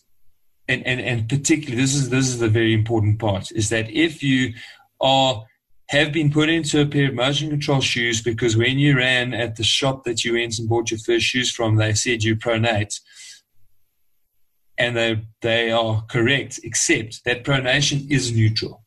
and, 0.68 0.86
and, 0.86 1.00
and 1.00 1.28
particularly 1.28 1.80
this 1.80 1.94
is 1.94 2.10
this 2.10 2.28
is 2.28 2.38
the 2.38 2.48
very 2.48 2.72
important 2.72 3.18
part 3.18 3.50
is 3.52 3.68
that 3.70 3.90
if 3.90 4.22
you 4.22 4.54
are 5.00 5.44
have 5.92 6.10
been 6.10 6.30
put 6.30 6.48
into 6.48 6.80
a 6.80 6.86
pair 6.86 7.10
of 7.10 7.14
motion 7.14 7.50
control 7.50 7.82
shoes 7.82 8.22
because 8.22 8.56
when 8.56 8.78
you 8.78 8.96
ran 8.96 9.34
at 9.34 9.56
the 9.56 9.62
shop 9.62 10.04
that 10.04 10.24
you 10.24 10.32
went 10.32 10.58
and 10.58 10.66
bought 10.66 10.90
your 10.90 10.98
first 10.98 11.26
shoes 11.26 11.52
from, 11.52 11.76
they 11.76 11.92
said 11.92 12.24
you 12.24 12.34
pronate, 12.34 12.98
and 14.78 14.96
they 14.96 15.22
they 15.42 15.70
are 15.70 16.02
correct, 16.08 16.60
except 16.64 17.22
that 17.26 17.44
pronation 17.44 18.10
is 18.10 18.32
neutral 18.32 18.82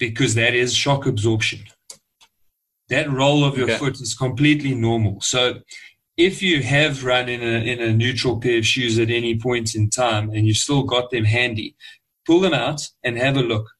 because 0.00 0.34
that 0.34 0.52
is 0.52 0.74
shock 0.74 1.06
absorption. 1.06 1.60
That 2.88 3.08
roll 3.08 3.44
of 3.44 3.56
your 3.56 3.70
okay. 3.70 3.78
foot 3.78 4.00
is 4.00 4.16
completely 4.16 4.74
normal. 4.74 5.20
So 5.20 5.60
if 6.16 6.42
you 6.42 6.60
have 6.64 7.04
run 7.04 7.28
in 7.28 7.40
a, 7.40 7.64
in 7.72 7.80
a 7.80 7.92
neutral 7.92 8.40
pair 8.40 8.58
of 8.58 8.66
shoes 8.66 8.98
at 8.98 9.10
any 9.10 9.38
point 9.38 9.76
in 9.76 9.88
time 9.90 10.30
and 10.30 10.44
you've 10.44 10.56
still 10.56 10.82
got 10.82 11.10
them 11.10 11.24
handy, 11.24 11.76
pull 12.26 12.40
them 12.40 12.52
out 12.52 12.88
and 13.04 13.16
have 13.16 13.36
a 13.36 13.42
look. 13.42 13.70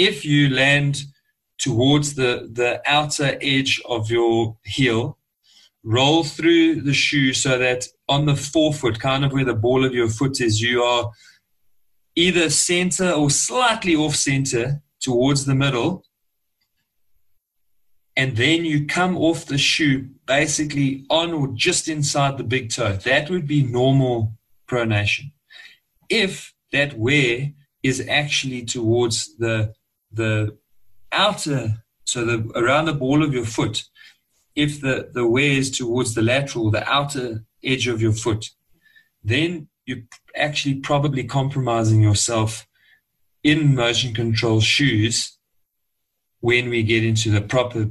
If 0.00 0.24
you 0.24 0.48
land 0.48 1.02
towards 1.58 2.14
the, 2.14 2.48
the 2.50 2.80
outer 2.86 3.36
edge 3.42 3.82
of 3.84 4.10
your 4.10 4.56
heel, 4.64 5.18
roll 5.84 6.24
through 6.24 6.80
the 6.80 6.94
shoe 6.94 7.34
so 7.34 7.58
that 7.58 7.84
on 8.08 8.24
the 8.24 8.34
forefoot, 8.34 8.98
kind 8.98 9.26
of 9.26 9.32
where 9.32 9.44
the 9.44 9.52
ball 9.52 9.84
of 9.84 9.92
your 9.92 10.08
foot 10.08 10.40
is, 10.40 10.62
you 10.62 10.82
are 10.82 11.10
either 12.16 12.48
center 12.48 13.10
or 13.10 13.28
slightly 13.28 13.94
off 13.94 14.16
center 14.16 14.80
towards 15.00 15.44
the 15.44 15.54
middle 15.54 16.02
and 18.16 18.38
then 18.38 18.64
you 18.64 18.86
come 18.86 19.18
off 19.18 19.44
the 19.44 19.58
shoe 19.58 20.08
basically 20.26 21.04
on 21.10 21.34
or 21.34 21.48
just 21.48 21.88
inside 21.88 22.38
the 22.38 22.44
big 22.44 22.70
toe. 22.70 22.94
That 22.96 23.28
would 23.28 23.46
be 23.46 23.62
normal 23.62 24.32
pronation. 24.66 25.32
If 26.08 26.54
that 26.72 26.98
wear 26.98 27.52
is 27.82 28.06
actually 28.08 28.64
towards 28.64 29.36
the 29.36 29.74
the 30.12 30.56
outer, 31.12 31.84
so 32.04 32.24
the 32.24 32.50
around 32.56 32.86
the 32.86 32.94
ball 32.94 33.22
of 33.22 33.32
your 33.32 33.44
foot, 33.44 33.84
if 34.54 34.80
the, 34.80 35.10
the 35.12 35.26
wear 35.26 35.52
is 35.52 35.70
towards 35.70 36.14
the 36.14 36.22
lateral, 36.22 36.70
the 36.70 36.88
outer 36.88 37.44
edge 37.62 37.86
of 37.86 38.02
your 38.02 38.12
foot, 38.12 38.50
then 39.22 39.68
you're 39.86 40.02
actually 40.36 40.74
probably 40.74 41.24
compromising 41.24 42.02
yourself 42.02 42.66
in 43.42 43.74
motion 43.74 44.12
control 44.14 44.60
shoes 44.60 45.38
when 46.40 46.68
we 46.68 46.82
get 46.82 47.04
into 47.04 47.30
the 47.30 47.40
proper 47.40 47.88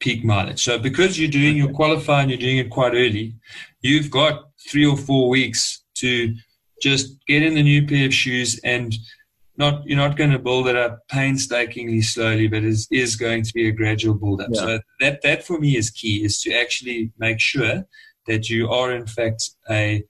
peak 0.00 0.24
mileage. 0.24 0.62
So 0.62 0.78
because 0.78 1.18
you're 1.18 1.30
doing 1.30 1.56
your 1.56 1.72
qualifying, 1.72 2.30
you're 2.30 2.38
doing 2.38 2.58
it 2.58 2.70
quite 2.70 2.94
early, 2.94 3.34
you've 3.82 4.10
got 4.10 4.50
three 4.68 4.86
or 4.86 4.96
four 4.96 5.28
weeks 5.28 5.82
to 5.96 6.34
just 6.82 7.24
get 7.26 7.42
in 7.42 7.54
the 7.54 7.62
new 7.62 7.86
pair 7.86 8.06
of 8.06 8.14
shoes 8.14 8.58
and 8.64 8.94
not 9.64 9.86
you're 9.86 10.04
not 10.06 10.16
going 10.16 10.32
to 10.32 10.38
build 10.48 10.66
it 10.68 10.76
up 10.76 10.94
painstakingly 11.08 12.02
slowly, 12.02 12.48
but 12.48 12.64
is 12.64 12.88
is 12.90 13.16
going 13.16 13.42
to 13.44 13.52
be 13.52 13.68
a 13.68 13.72
gradual 13.80 14.14
build 14.14 14.40
up. 14.42 14.48
Yeah. 14.52 14.60
So 14.60 14.80
that 15.00 15.22
that 15.22 15.44
for 15.44 15.58
me 15.58 15.76
is 15.76 15.90
key 15.90 16.24
is 16.24 16.40
to 16.42 16.52
actually 16.62 17.12
make 17.18 17.40
sure 17.40 17.76
that 18.26 18.50
you 18.50 18.70
are 18.70 18.92
in 18.92 19.06
fact 19.06 19.50
a 19.70 20.02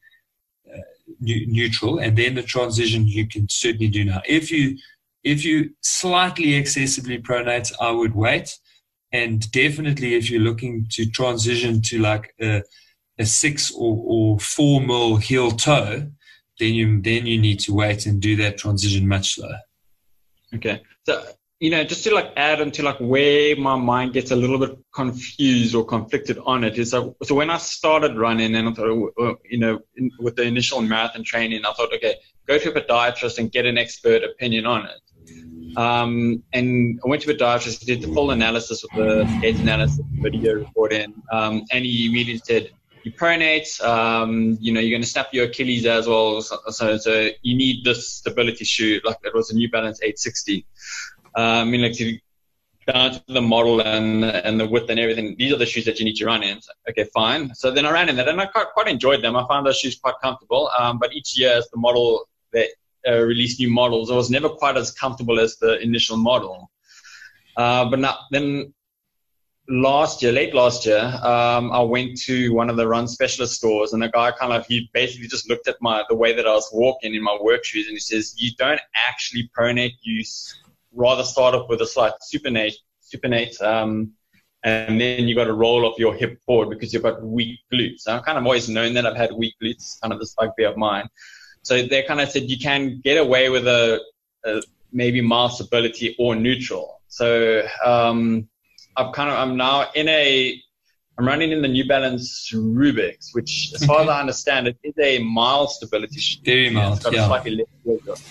uh, 0.73 0.80
neutral, 1.21 1.99
and 1.99 2.16
then 2.16 2.35
the 2.35 2.42
transition 2.42 3.07
you 3.07 3.26
can 3.26 3.49
certainly 3.49 3.88
do 3.88 4.04
now. 4.04 4.23
If 4.26 4.50
you 4.50 4.78
if 5.23 5.45
you 5.45 5.71
slightly 5.83 6.54
excessively 6.54 7.19
pronate, 7.19 7.71
I 7.80 7.90
would 7.90 8.14
wait 8.14 8.59
and 9.12 9.50
definitely, 9.50 10.14
if 10.14 10.30
you're 10.30 10.40
looking 10.40 10.87
to 10.90 11.07
transition 11.07 11.83
to 11.83 11.99
like 11.99 12.33
a, 12.40 12.62
a 13.19 13.26
six 13.26 13.73
or, 13.73 14.02
or 14.07 14.38
four 14.38 14.80
mil 14.80 15.16
heel 15.16 15.50
toe, 15.50 16.11
then 16.61 16.75
you 16.75 17.02
then 17.02 17.26
you 17.26 17.38
need 17.40 17.59
to 17.61 17.75
wait 17.75 18.07
and 18.07 18.20
do 18.20 18.37
that 18.37 18.59
transition 18.59 19.09
much 19.09 19.35
slower. 19.35 19.59
Okay, 20.55 20.83
so 21.05 21.25
you 21.61 21.68
know, 21.68 21.85
just 21.85 22.03
to 22.05 22.14
like 22.14 22.33
add 22.37 22.61
into 22.61 22.83
like 22.83 22.99
where 22.99 23.55
my 23.55 23.77
mind 23.77 24.14
gets 24.14 24.31
a 24.31 24.37
little 24.37 24.59
bit 24.59 24.79
confused 24.94 25.75
or 25.75 25.85
conflicted 25.85 26.38
on 26.46 26.64
it 26.64 26.79
is 26.79 26.90
so, 26.90 27.14
so 27.23 27.35
when 27.35 27.51
I 27.51 27.59
started 27.59 28.16
running 28.16 28.55
and 28.55 28.70
I 28.70 28.73
thought, 28.73 29.38
you 29.44 29.59
know, 29.59 29.79
in, 29.96 30.11
with 30.18 30.37
the 30.37 30.42
initial 30.42 30.81
marathon 30.81 31.23
training, 31.23 31.66
I 31.66 31.73
thought, 31.75 31.92
okay, 31.94 32.14
go 32.49 32.57
to 32.57 32.70
a 32.70 32.81
podiatrist 32.81 33.38
and 33.38 33.53
get 33.53 33.66
an 33.66 33.77
expert 33.77 34.25
opinion 34.25 34.64
on 34.64 34.87
it. 34.87 35.77
Um, 35.77 36.42
and 36.55 36.99
I 37.05 37.09
went 37.09 37.23
to 37.23 37.31
a 37.31 37.35
podiatrist, 37.35 37.85
did 37.85 38.01
the 38.01 38.09
full 38.09 38.31
analysis 38.31 38.83
of 38.83 38.90
the 38.96 39.38
gait 39.42 39.57
analysis 39.61 40.01
video 40.14 40.55
recording, 40.55 41.12
um, 41.31 41.62
and 41.70 41.85
he 41.85 42.07
immediately 42.07 42.40
said, 42.42 42.70
you 43.03 43.13
pronate, 43.13 43.81
um, 43.83 44.59
you 44.61 44.73
know, 44.73 44.81
you're 44.81 44.91
going 44.91 45.03
to 45.03 45.09
snap 45.09 45.29
your 45.33 45.47
Achilles 45.47 45.87
as 45.87 46.07
well. 46.07 46.41
So, 46.43 46.97
so, 46.99 47.31
you 47.43 47.57
need 47.57 47.85
this 47.85 48.13
stability 48.13 48.65
shoe. 48.65 49.01
Like 49.05 49.19
it 49.25 49.35
was 49.35 49.51
a 49.51 49.55
New 49.55 49.71
Balance 49.71 50.01
860. 50.03 50.67
Um, 51.35 51.45
I 51.45 51.65
mean, 51.65 51.83
like 51.83 51.95
to 51.95 52.19
down 52.87 53.13
to 53.13 53.23
the 53.29 53.43
model 53.43 53.81
and 53.81 54.25
and 54.25 54.59
the 54.59 54.67
width 54.67 54.91
and 54.91 54.99
everything. 54.99 55.37
These 55.39 55.53
are 55.53 55.57
the 55.57 55.67
shoes 55.67 55.85
that 55.85 55.99
you 55.99 56.05
need 56.05 56.17
to 56.17 56.27
run 56.27 56.43
in. 56.43 56.59
Okay, 56.89 57.05
fine. 57.15 57.55
So 57.55 57.71
then 57.71 57.87
I 57.87 57.93
ran 57.93 58.09
in 58.09 58.17
that, 58.17 58.29
and 58.29 58.41
I 58.41 58.47
quite, 58.47 58.69
quite 58.75 58.89
enjoyed 58.89 59.23
them. 59.23 59.37
I 59.37 59.47
found 59.47 59.67
those 59.67 59.79
shoes 59.79 59.99
quite 59.99 60.15
comfortable. 60.23 60.71
Um, 60.79 60.99
but 60.99 61.13
each 61.13 61.39
year, 61.39 61.53
as 61.53 61.69
the 61.71 61.79
model 61.79 62.29
that 62.53 62.69
uh, 63.09 63.21
release 63.21 63.59
new 63.59 63.71
models. 63.71 64.11
I 64.11 64.15
was 64.15 64.31
never 64.31 64.49
quite 64.49 64.77
as 64.77 64.91
comfortable 64.91 65.41
as 65.41 65.57
the 65.57 65.81
initial 65.81 66.17
model. 66.17 66.71
Uh, 67.57 67.89
but 67.89 67.99
now, 67.99 68.19
then 68.31 68.75
last 69.70 70.22
year, 70.22 70.33
late 70.33 70.52
last 70.52 70.85
year, 70.85 71.00
um, 71.22 71.70
I 71.72 71.80
went 71.80 72.18
to 72.22 72.52
one 72.52 72.68
of 72.68 72.76
the 72.76 72.87
run 72.87 73.06
specialist 73.06 73.54
stores, 73.54 73.92
and 73.92 74.02
the 74.02 74.09
guy 74.09 74.33
kind 74.33 74.52
of 74.52 74.66
he 74.66 74.90
basically 74.92 75.28
just 75.28 75.48
looked 75.48 75.68
at 75.68 75.76
my 75.80 76.04
the 76.09 76.16
way 76.16 76.35
that 76.35 76.46
I 76.46 76.52
was 76.52 76.68
walking 76.72 77.14
in 77.14 77.22
my 77.22 77.38
work 77.40 77.64
shoes, 77.64 77.87
and 77.87 77.94
he 77.94 78.00
says, 78.00 78.35
"You 78.37 78.50
don't 78.59 78.80
actually 79.09 79.50
pronate. 79.56 79.94
You 80.02 80.24
rather 80.92 81.22
start 81.22 81.54
off 81.54 81.68
with 81.68 81.80
a 81.80 81.87
slight 81.87 82.12
supinate, 82.20 82.74
supinate, 83.02 83.61
um, 83.62 84.12
and 84.64 85.00
then 85.00 85.28
you 85.28 85.35
got 85.35 85.44
to 85.44 85.54
roll 85.54 85.87
off 85.87 85.98
your 85.98 86.14
hip 86.14 86.40
forward 86.44 86.70
because 86.70 86.92
you've 86.92 87.04
got 87.04 87.22
weak 87.22 87.61
glutes." 87.72 88.09
I've 88.09 88.24
kind 88.24 88.38
of 88.38 88.44
always 88.44 88.68
known 88.68 88.94
that 88.94 89.06
I've 89.06 89.16
had 89.16 89.33
weak 89.33 89.54
glutes, 89.62 90.00
kind 90.00 90.12
of 90.12 90.18
this 90.18 90.35
bugbear 90.35 90.68
of 90.68 90.76
mine. 90.76 91.09
So 91.62 91.83
they 91.83 92.02
kind 92.02 92.20
of 92.20 92.30
said 92.30 92.50
you 92.50 92.59
can 92.59 93.00
get 93.04 93.18
away 93.18 93.50
with 93.50 93.66
a, 93.68 94.00
a 94.44 94.62
maybe 94.92 95.20
mild 95.20 95.52
stability 95.52 96.16
or 96.18 96.35
neutral. 96.35 97.00
So 97.09 97.66
um, 97.85 98.48
I'm 98.96 99.12
kind 99.12 99.31
of 99.31 99.37
I'm 99.37 99.57
now 99.57 99.90
in 99.94 100.09
a 100.09 100.61
I'm 101.18 101.26
running 101.26 101.53
in 101.53 101.61
the 101.61 101.68
New 101.68 101.87
Balance 101.87 102.50
Rubix, 102.55 103.35
which, 103.35 103.72
as 103.74 103.85
far 103.85 104.00
as 104.00 104.09
I 104.09 104.20
understand, 104.20 104.68
it 104.68 104.79
is 104.83 104.94
a 104.98 105.18
mild 105.18 105.70
stability 105.70 106.18
shoe. 106.18 106.40
Very 106.42 106.70
mild, 106.70 106.96
it's 106.96 107.05
got 107.05 107.12
yeah. 107.12 107.26
Slightly 107.26 107.66
less 107.85 108.22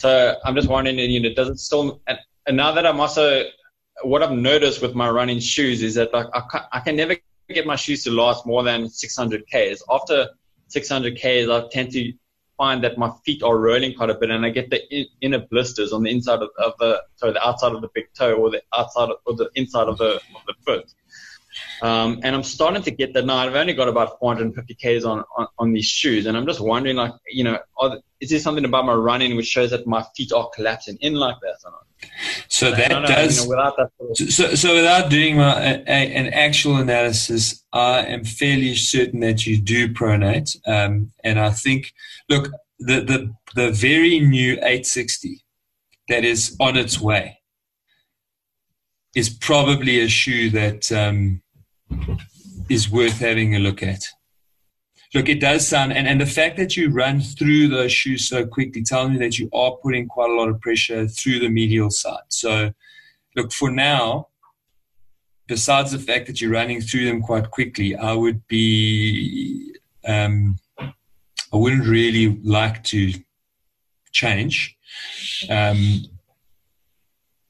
so 0.00 0.34
I'm 0.46 0.54
just 0.54 0.68
wondering, 0.68 0.98
you 0.98 1.20
know, 1.20 1.34
does 1.34 1.50
it 1.50 1.58
still? 1.58 2.00
And, 2.06 2.18
and, 2.46 2.56
now 2.56 2.72
that 2.72 2.86
I'm 2.86 2.98
also, 3.00 3.44
what 4.02 4.22
I've 4.22 4.32
noticed 4.32 4.80
with 4.80 4.94
my 4.94 5.10
running 5.10 5.40
shoes 5.40 5.82
is 5.82 5.94
that 5.96 6.14
like 6.14 6.26
I 6.32 6.40
can, 6.50 6.62
I 6.72 6.80
can 6.80 6.96
never 6.96 7.16
get 7.50 7.66
my 7.66 7.76
shoes 7.76 8.04
to 8.04 8.10
last 8.10 8.46
more 8.46 8.62
than 8.62 8.88
600 8.88 9.46
k's. 9.46 9.82
After 9.90 10.28
600 10.68 11.16
k's, 11.16 11.50
I 11.50 11.68
tend 11.68 11.92
to 11.92 12.14
find 12.60 12.84
that 12.84 12.98
my 12.98 13.10
feet 13.24 13.42
are 13.42 13.56
rolling 13.56 13.94
quite 13.94 14.10
a 14.10 14.14
bit, 14.14 14.28
and 14.28 14.44
I 14.44 14.50
get 14.50 14.68
the 14.68 14.80
in, 14.94 15.06
inner 15.22 15.38
blisters 15.52 15.94
on 15.94 16.02
the 16.02 16.10
inside 16.10 16.40
of, 16.46 16.50
of, 16.58 16.74
the 16.78 17.02
sorry 17.16 17.32
the 17.32 17.46
outside 17.48 17.72
of 17.72 17.80
the 17.80 17.88
big 17.94 18.08
toe 18.12 18.34
or 18.34 18.50
the 18.50 18.62
outside 18.76 19.08
of, 19.08 19.16
or 19.24 19.34
the 19.34 19.48
inside 19.54 19.88
of 19.88 19.96
the 19.96 20.12
of 20.36 20.42
the 20.46 20.54
foot. 20.66 20.92
Um, 21.80 22.20
and 22.22 22.36
I'm 22.36 22.42
starting 22.42 22.82
to 22.82 22.90
get 22.90 23.14
that 23.14 23.24
now. 23.24 23.38
I've 23.38 23.54
only 23.54 23.72
got 23.72 23.88
about 23.88 24.18
450 24.20 24.74
k's 24.74 25.04
on, 25.06 25.24
on, 25.38 25.46
on 25.58 25.72
these 25.72 25.86
shoes, 25.86 26.26
and 26.26 26.36
I'm 26.36 26.46
just 26.46 26.60
wondering, 26.60 26.96
like, 26.96 27.14
you 27.30 27.44
know, 27.44 27.58
is 28.20 28.28
there 28.28 28.38
something 28.38 28.66
about 28.66 28.84
my 28.84 28.92
running 28.92 29.36
which 29.36 29.46
shows 29.46 29.70
that 29.70 29.86
my 29.86 30.04
feet 30.14 30.30
are 30.32 30.50
collapsing 30.54 30.98
in 31.00 31.14
like 31.14 31.36
that 31.40 31.56
or 31.64 31.70
not? 31.72 31.79
So 32.48 32.70
that 32.72 32.90
know, 32.90 33.06
does. 33.06 33.38
You 33.38 33.44
know, 33.44 33.48
without 33.50 33.76
that 33.76 34.16
so, 34.30 34.54
so 34.54 34.74
without 34.74 35.10
doing 35.10 35.36
my, 35.36 35.62
a, 35.62 35.78
a, 35.86 36.14
an 36.14 36.32
actual 36.32 36.76
analysis, 36.76 37.64
I 37.72 38.00
am 38.00 38.24
fairly 38.24 38.74
certain 38.74 39.20
that 39.20 39.46
you 39.46 39.60
do 39.60 39.88
pronate, 39.88 40.56
um, 40.66 41.12
and 41.24 41.38
I 41.38 41.50
think, 41.50 41.92
look, 42.28 42.50
the 42.78 43.00
the 43.00 43.34
the 43.54 43.70
very 43.70 44.20
new 44.20 44.54
860 44.54 45.42
that 46.08 46.24
is 46.24 46.56
on 46.60 46.76
its 46.76 47.00
way 47.00 47.38
is 49.14 49.28
probably 49.28 50.00
a 50.00 50.08
shoe 50.08 50.50
that 50.50 50.90
um, 50.92 51.42
is 52.68 52.90
worth 52.90 53.18
having 53.18 53.54
a 53.54 53.58
look 53.58 53.82
at. 53.82 54.02
Look, 55.12 55.28
it 55.28 55.40
does 55.40 55.66
sound, 55.66 55.92
and, 55.92 56.06
and 56.06 56.20
the 56.20 56.26
fact 56.26 56.56
that 56.58 56.76
you 56.76 56.88
run 56.88 57.20
through 57.20 57.68
those 57.68 57.90
shoes 57.90 58.28
so 58.28 58.46
quickly 58.46 58.82
tells 58.82 59.10
me 59.10 59.18
that 59.18 59.38
you 59.38 59.48
are 59.52 59.72
putting 59.82 60.06
quite 60.06 60.30
a 60.30 60.34
lot 60.34 60.48
of 60.48 60.60
pressure 60.60 61.08
through 61.08 61.40
the 61.40 61.48
medial 61.48 61.90
side. 61.90 62.22
So, 62.28 62.72
look, 63.34 63.52
for 63.52 63.72
now, 63.72 64.28
besides 65.48 65.90
the 65.90 65.98
fact 65.98 66.28
that 66.28 66.40
you're 66.40 66.52
running 66.52 66.80
through 66.80 67.06
them 67.06 67.22
quite 67.22 67.50
quickly, 67.50 67.96
I 67.96 68.12
would 68.12 68.46
be, 68.46 69.74
um, 70.06 70.56
I 70.78 71.56
wouldn't 71.56 71.88
really 71.88 72.38
like 72.44 72.84
to 72.84 73.12
change. 74.12 74.76
Um, 75.48 76.04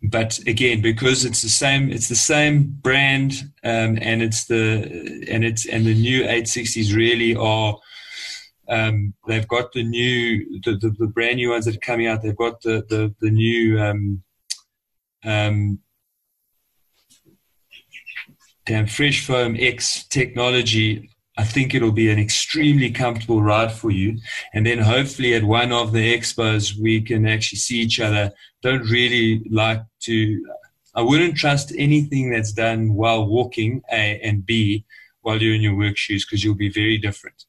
but 0.02 0.38
again, 0.46 0.80
because 0.80 1.24
it's 1.24 1.42
the 1.42 1.48
same, 1.48 1.90
it's 1.90 2.08
the 2.08 2.14
same 2.14 2.64
brand, 2.80 3.50
um, 3.64 3.98
and 4.00 4.22
it's 4.22 4.46
the 4.46 5.26
and 5.28 5.44
it's 5.44 5.66
and 5.66 5.84
the 5.84 5.94
new 5.94 6.22
860s 6.24 6.94
really 6.94 7.36
are. 7.36 7.78
Um, 8.68 9.14
they've 9.26 9.48
got 9.48 9.72
the 9.72 9.82
new, 9.82 10.60
the, 10.64 10.76
the, 10.76 10.90
the, 10.90 11.08
brand 11.08 11.36
new 11.36 11.50
ones 11.50 11.64
that 11.64 11.74
are 11.74 11.80
coming 11.80 12.06
out. 12.06 12.22
They've 12.22 12.36
got 12.36 12.62
the 12.62 12.84
the, 12.88 13.14
the 13.20 13.30
new 13.30 13.80
um, 13.80 14.22
um, 15.24 15.80
damn 18.64 18.86
fresh 18.86 19.26
foam 19.26 19.56
X 19.58 20.04
technology 20.04 21.10
I 21.38 21.44
think 21.44 21.74
it'll 21.74 21.92
be 21.92 22.10
an 22.10 22.18
extremely 22.18 22.90
comfortable 22.90 23.42
ride 23.42 23.72
for 23.72 23.90
you. 23.90 24.18
And 24.52 24.66
then 24.66 24.78
hopefully 24.78 25.34
at 25.34 25.44
one 25.44 25.72
of 25.72 25.92
the 25.92 26.14
expos, 26.14 26.76
we 26.78 27.00
can 27.00 27.26
actually 27.26 27.58
see 27.58 27.78
each 27.78 28.00
other. 28.00 28.32
Don't 28.62 28.90
really 28.90 29.42
like 29.50 29.82
to, 30.00 30.46
I 30.94 31.02
wouldn't 31.02 31.36
trust 31.36 31.72
anything 31.78 32.30
that's 32.30 32.52
done 32.52 32.94
while 32.94 33.26
walking, 33.26 33.80
A, 33.90 34.20
and 34.22 34.44
B, 34.44 34.84
while 35.22 35.40
you're 35.40 35.54
in 35.54 35.62
your 35.62 35.76
work 35.76 35.96
shoes, 35.96 36.26
because 36.26 36.44
you'll 36.44 36.54
be 36.56 36.68
very 36.68 36.98
different. 36.98 37.44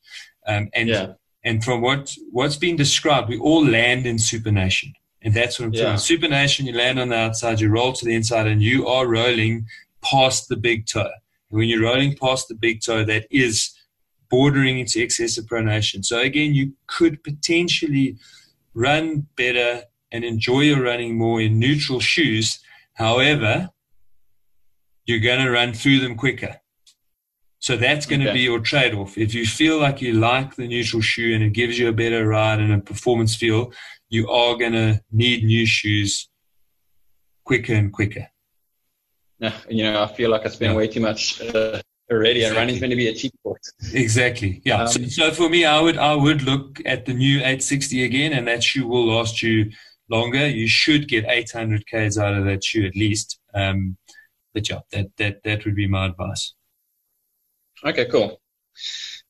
Um, 0.48 0.70
and, 0.74 0.90
yeah. 0.90 1.14
and 1.44 1.64
from 1.64 1.82
what, 1.82 2.16
what's 2.32 2.58
been 2.58 2.76
described, 2.76 3.30
we 3.30 3.40
all 3.40 3.66
land 3.66 4.06
in 4.06 4.18
supination. 4.18 4.94
And 5.24 5.34
that's 5.34 5.60
what 5.60 5.66
I'm 5.66 5.74
yeah. 5.74 5.96
talking. 5.96 5.98
Supination, 5.98 6.66
you 6.66 6.74
land 6.74 7.00
on 7.00 7.10
the 7.10 7.16
outside, 7.16 7.60
you 7.60 7.70
roll 7.70 7.94
to 7.94 8.06
the 8.06 8.16
inside, 8.16 8.48
and 8.48 8.62
you 8.62 8.88
are 8.88 9.08
rolling 9.08 9.68
past 10.02 10.50
the 10.50 10.56
big 10.56 10.86
toe. 10.86 11.12
And 11.52 11.60
when 11.60 11.70
you're 11.70 11.84
rolling 11.84 12.16
past 12.16 12.48
the 12.48 12.56
big 12.56 12.82
toe, 12.82 13.04
that 13.06 13.28
is 13.30 13.72
bordering 14.30 14.80
into 14.80 15.02
excessive 15.02 15.46
pronation. 15.46 16.04
So 16.04 16.20
again, 16.20 16.54
you 16.56 16.74
could 16.88 17.24
potentially 17.24 18.18
run 18.74 19.28
better 19.36 19.84
and 20.12 20.24
enjoy 20.24 20.62
your 20.62 20.82
running 20.82 21.18
more 21.18 21.42
in 21.42 21.60
neutral 21.60 22.00
shoes. 22.00 22.60
However, 22.94 23.70
you're 25.06 25.20
going 25.20 25.44
to 25.44 25.52
run 25.52 25.74
through 25.74 26.00
them 26.00 26.16
quicker. 26.16 26.58
So 27.60 27.78
that's 27.78 28.08
going 28.08 28.22
okay. 28.22 28.30
to 28.30 28.34
be 28.34 28.42
your 28.42 28.60
trade 28.60 28.96
off. 28.96 29.18
If 29.18 29.36
you 29.36 29.46
feel 29.46 29.80
like 29.80 30.02
you 30.02 30.14
like 30.14 30.56
the 30.56 30.68
neutral 30.68 31.02
shoe 31.02 31.36
and 31.36 31.44
it 31.44 31.54
gives 31.54 31.78
you 31.78 31.90
a 31.90 31.94
better 31.94 32.28
ride 32.28 32.60
and 32.60 32.74
a 32.74 32.80
performance 32.80 33.36
feel, 33.36 33.72
you 34.10 34.28
are 34.30 34.56
going 34.56 34.74
to 34.74 35.02
need 35.12 35.44
new 35.44 35.66
shoes 35.66 36.28
quicker 37.44 37.74
and 37.74 37.94
quicker. 37.94 38.31
Yeah, 39.42 39.54
you 39.70 39.84
know, 39.84 40.04
I 40.04 40.08
feel 40.08 40.30
like 40.30 40.46
I 40.46 40.50
spend 40.50 40.72
yeah. 40.72 40.78
way 40.78 40.88
too 40.88 41.02
much 41.02 41.42
uh, 41.42 41.82
already, 42.10 42.40
exactly. 42.40 42.44
and 42.44 42.56
running's 42.56 42.80
going 42.80 42.90
to 42.92 42.96
be 42.96 43.08
a 43.08 43.14
cheap 43.14 43.34
sport. 43.40 43.62
Exactly. 43.94 44.62
Yeah. 44.64 44.84
Um, 44.84 44.88
so, 44.88 45.06
so, 45.06 45.32
for 45.32 45.50
me, 45.50 45.66
I 45.66 45.82
would 45.82 45.98
I 45.98 46.16
would 46.16 46.44
look 46.44 46.80
at 46.86 47.06
the 47.06 47.14
new 47.14 47.38
860 47.38 48.04
again, 48.04 48.34
and 48.34 48.48
that 48.48 48.64
shoe 48.64 48.88
will 48.88 49.08
last 49.08 49.42
you 49.42 49.72
longer. 50.10 50.48
You 50.48 50.68
should 50.68 51.08
get 51.08 51.26
800 51.28 51.86
k's 51.88 52.18
out 52.18 52.36
of 52.36 52.46
that 52.46 52.64
shoe 52.64 52.86
at 52.86 52.96
least. 52.96 53.40
Um, 53.54 53.98
but 54.54 54.70
yeah, 54.70 54.80
that 54.92 55.08
that 55.18 55.44
that 55.44 55.66
would 55.66 55.76
be 55.76 55.88
my 55.88 56.06
advice. 56.06 56.54
Okay, 57.84 58.06
cool. 58.06 58.40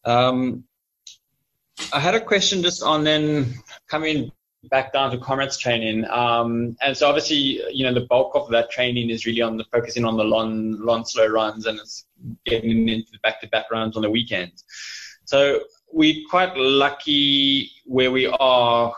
Um, 0.03 0.65
I 1.93 1.99
had 1.99 2.15
a 2.15 2.21
question 2.21 2.61
just 2.61 2.83
on 2.83 3.03
then 3.03 3.55
coming 3.87 4.31
back 4.69 4.93
down 4.93 5.11
to 5.11 5.17
comrades 5.17 5.57
training. 5.57 6.05
Um, 6.09 6.77
and 6.81 6.95
so 6.95 7.07
obviously, 7.07 7.61
you 7.71 7.83
know, 7.83 7.93
the 7.93 8.05
bulk 8.05 8.35
of 8.35 8.49
that 8.49 8.69
training 8.69 9.09
is 9.09 9.25
really 9.25 9.41
on 9.41 9.57
the 9.57 9.65
focusing 9.71 10.05
on 10.05 10.17
the 10.17 10.23
long, 10.23 10.73
long, 10.79 11.03
slow 11.03 11.27
runs 11.27 11.65
and 11.65 11.79
it's 11.79 12.05
getting 12.45 12.87
into 12.87 13.11
the 13.11 13.19
back-to-back 13.23 13.71
runs 13.71 13.95
on 13.95 14.03
the 14.03 14.09
weekends. 14.09 14.63
So 15.25 15.61
we're 15.91 16.23
quite 16.29 16.55
lucky 16.55 17.71
where 17.85 18.11
we 18.11 18.27
are 18.27 18.93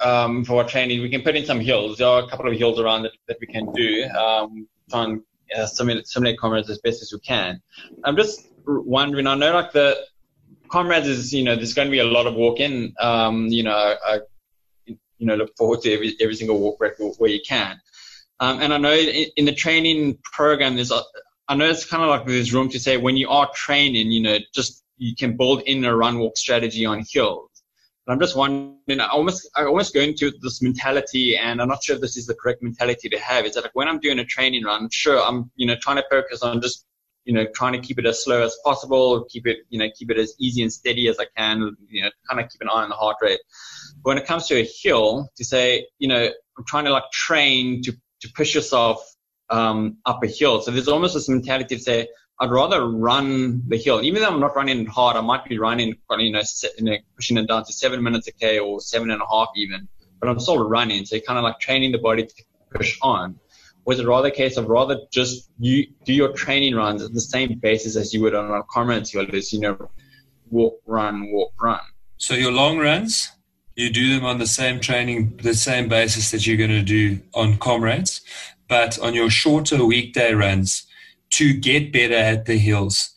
um, 0.00 0.44
for 0.44 0.62
our 0.62 0.68
training. 0.68 1.02
We 1.02 1.10
can 1.10 1.22
put 1.22 1.34
in 1.34 1.44
some 1.44 1.60
hills. 1.60 1.98
There 1.98 2.06
are 2.06 2.22
a 2.22 2.28
couple 2.28 2.48
of 2.48 2.56
hills 2.56 2.78
around 2.78 3.02
that, 3.02 3.12
that 3.26 3.38
we 3.40 3.46
can 3.48 3.72
do. 3.72 4.04
Um, 4.10 4.68
try 4.88 5.04
and 5.04 5.22
uh, 5.56 5.66
simulate, 5.66 6.38
comrades 6.38 6.70
as 6.70 6.78
best 6.78 7.02
as 7.02 7.12
we 7.12 7.18
can. 7.20 7.60
I'm 8.04 8.16
just 8.16 8.48
wondering. 8.66 9.26
I 9.26 9.34
know 9.34 9.52
like 9.52 9.72
the 9.72 9.96
comrades 10.68 11.08
is 11.08 11.32
you 11.32 11.42
know 11.42 11.56
there's 11.56 11.74
going 11.74 11.88
to 11.88 11.92
be 11.92 12.00
a 12.00 12.04
lot 12.04 12.26
of 12.26 12.34
walking. 12.34 12.94
Um, 13.00 13.46
you 13.46 13.62
know, 13.62 13.96
I, 14.04 14.20
you 15.18 15.26
know 15.26 15.34
look 15.34 15.56
forward 15.56 15.82
to 15.82 15.92
every 15.92 16.16
every 16.20 16.34
single 16.34 16.58
walk 16.58 16.80
record 16.80 17.14
where 17.18 17.30
you 17.30 17.40
can. 17.46 17.80
Um, 18.40 18.60
and 18.60 18.72
I 18.72 18.78
know 18.78 18.92
in, 18.92 19.26
in, 19.36 19.44
the 19.46 19.52
training 19.52 20.18
program, 20.22 20.76
there's 20.76 20.92
a, 20.92 21.00
I 21.48 21.56
know 21.56 21.68
it's 21.68 21.84
kind 21.84 22.04
of 22.04 22.08
like 22.08 22.24
there's 22.24 22.54
room 22.54 22.68
to 22.68 22.78
say 22.78 22.96
when 22.96 23.16
you 23.16 23.28
are 23.28 23.50
training, 23.52 24.12
you 24.12 24.22
know, 24.22 24.38
just 24.54 24.84
you 24.96 25.16
can 25.16 25.36
build 25.36 25.62
in 25.62 25.84
a 25.84 25.96
run 25.96 26.20
walk 26.20 26.36
strategy 26.36 26.86
on 26.86 27.04
hills. 27.10 27.50
But 28.06 28.12
I'm 28.12 28.20
just 28.20 28.36
wondering, 28.36 29.00
I 29.00 29.08
almost 29.08 29.48
I 29.56 29.64
almost 29.64 29.92
go 29.92 30.00
into 30.00 30.32
this 30.40 30.62
mentality, 30.62 31.36
and 31.36 31.60
I'm 31.60 31.68
not 31.68 31.82
sure 31.82 31.96
if 31.96 32.00
this 32.00 32.16
is 32.16 32.26
the 32.26 32.34
correct 32.34 32.62
mentality 32.62 33.08
to 33.08 33.18
have. 33.18 33.44
Is 33.44 33.54
that 33.54 33.64
like 33.64 33.74
when 33.74 33.88
I'm 33.88 33.98
doing 33.98 34.20
a 34.20 34.24
training 34.24 34.64
run, 34.64 34.88
sure, 34.90 35.20
I'm 35.20 35.50
you 35.56 35.66
know 35.66 35.76
trying 35.80 35.96
to 35.96 36.04
focus 36.08 36.42
on 36.42 36.62
just 36.62 36.86
you 37.28 37.34
know, 37.34 37.46
trying 37.54 37.74
to 37.74 37.78
keep 37.78 37.98
it 37.98 38.06
as 38.06 38.24
slow 38.24 38.42
as 38.42 38.56
possible, 38.64 39.22
keep 39.28 39.46
it, 39.46 39.58
you 39.68 39.78
know, 39.78 39.86
keep 39.94 40.10
it 40.10 40.16
as 40.16 40.34
easy 40.40 40.62
and 40.62 40.72
steady 40.72 41.08
as 41.08 41.18
I 41.18 41.26
can, 41.36 41.76
you 41.90 42.02
know, 42.02 42.10
kind 42.26 42.40
of 42.40 42.50
keep 42.50 42.62
an 42.62 42.70
eye 42.70 42.82
on 42.82 42.88
the 42.88 42.94
heart 42.94 43.16
rate. 43.20 43.38
When 44.08 44.16
it 44.16 44.26
comes 44.26 44.46
to 44.48 44.54
a 44.56 44.64
hill, 44.82 45.30
to 45.36 45.44
say, 45.44 45.86
you 45.98 46.08
know, 46.08 46.30
I'm 46.56 46.64
trying 46.64 46.86
to 46.86 46.90
like 46.90 47.10
train 47.12 47.82
to, 47.82 47.92
to 48.22 48.32
push 48.34 48.54
yourself 48.54 48.96
um, 49.50 49.98
up 50.06 50.22
a 50.22 50.26
hill. 50.26 50.62
So 50.62 50.70
there's 50.70 50.88
almost 50.88 51.12
this 51.12 51.28
mentality 51.28 51.76
to 51.76 51.82
say, 51.82 52.08
I'd 52.40 52.50
rather 52.50 52.88
run 52.88 53.64
the 53.68 53.76
hill. 53.76 54.00
Even 54.02 54.22
though 54.22 54.30
I'm 54.30 54.40
not 54.40 54.56
running 54.56 54.86
hard, 54.86 55.16
I 55.16 55.20
might 55.20 55.44
be 55.44 55.58
running, 55.58 55.88
you 55.88 56.32
know, 56.32 56.42
you 56.78 56.84
know, 56.84 56.96
pushing 57.16 57.36
it 57.36 57.48
down 57.48 57.66
to 57.66 57.72
seven 57.72 58.02
minutes 58.02 58.28
a 58.28 58.32
K 58.32 58.58
or 58.58 58.80
seven 58.80 59.10
and 59.10 59.20
a 59.20 59.26
half 59.30 59.48
even, 59.56 59.86
but 60.20 60.30
I'm 60.30 60.40
still 60.40 60.66
running. 60.66 61.04
So 61.04 61.16
you're 61.16 61.24
kind 61.26 61.38
of 61.38 61.44
like 61.44 61.60
training 61.60 61.92
the 61.92 61.98
body 61.98 62.24
to 62.24 62.34
push 62.72 62.98
on 63.02 63.38
was 63.84 64.00
it 64.00 64.06
rather 64.06 64.28
a 64.28 64.30
case 64.30 64.58
of 64.58 64.68
rather 64.68 65.00
just 65.10 65.50
you 65.58 65.86
do 66.04 66.12
your 66.12 66.32
training 66.34 66.74
runs 66.74 67.02
at 67.02 67.10
the 67.14 67.22
same 67.22 67.58
basis 67.58 67.96
as 67.96 68.12
you 68.12 68.20
would 68.20 68.34
on 68.34 68.50
a 68.50 68.62
comrades 68.64 69.12
hill 69.12 69.26
is 69.34 69.50
you 69.50 69.60
know 69.60 69.90
walk 70.50 70.74
run 70.84 71.32
walk 71.32 71.52
run 71.58 71.80
so 72.18 72.34
your 72.34 72.52
long 72.52 72.76
runs 72.78 73.30
you 73.78 73.90
do 73.90 74.14
them 74.14 74.24
on 74.24 74.38
the 74.38 74.46
same 74.46 74.80
training 74.80 75.38
the 75.42 75.54
same 75.54 75.88
basis 75.88 76.30
that 76.30 76.46
you're 76.46 76.56
going 76.56 76.70
to 76.70 76.82
do 76.82 77.20
on 77.34 77.56
comrades 77.58 78.20
but 78.68 78.98
on 79.00 79.14
your 79.14 79.30
shorter 79.30 79.84
weekday 79.84 80.32
runs 80.34 80.86
to 81.30 81.54
get 81.54 81.92
better 81.92 82.14
at 82.14 82.46
the 82.46 82.58
hills 82.58 83.14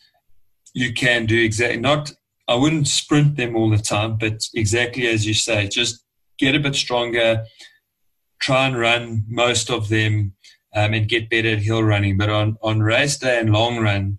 you 0.74 0.92
can 0.92 1.26
do 1.26 1.42
exactly 1.42 1.78
not 1.78 2.12
i 2.48 2.54
wouldn't 2.54 2.88
sprint 2.88 3.36
them 3.36 3.56
all 3.56 3.70
the 3.70 3.78
time 3.78 4.16
but 4.16 4.40
exactly 4.54 5.06
as 5.06 5.26
you 5.26 5.34
say 5.34 5.68
just 5.68 6.04
get 6.38 6.54
a 6.54 6.60
bit 6.60 6.74
stronger 6.74 7.44
try 8.42 8.66
and 8.66 8.78
run 8.78 9.24
most 9.28 9.70
of 9.70 9.88
them 9.88 10.32
um, 10.74 10.94
and 10.94 11.08
get 11.08 11.30
better 11.30 11.48
at 11.48 11.60
hill 11.60 11.82
running. 11.82 12.16
But 12.16 12.30
on, 12.30 12.56
on 12.62 12.80
race 12.80 13.16
day 13.16 13.38
and 13.38 13.52
long 13.52 13.78
run, 13.78 14.18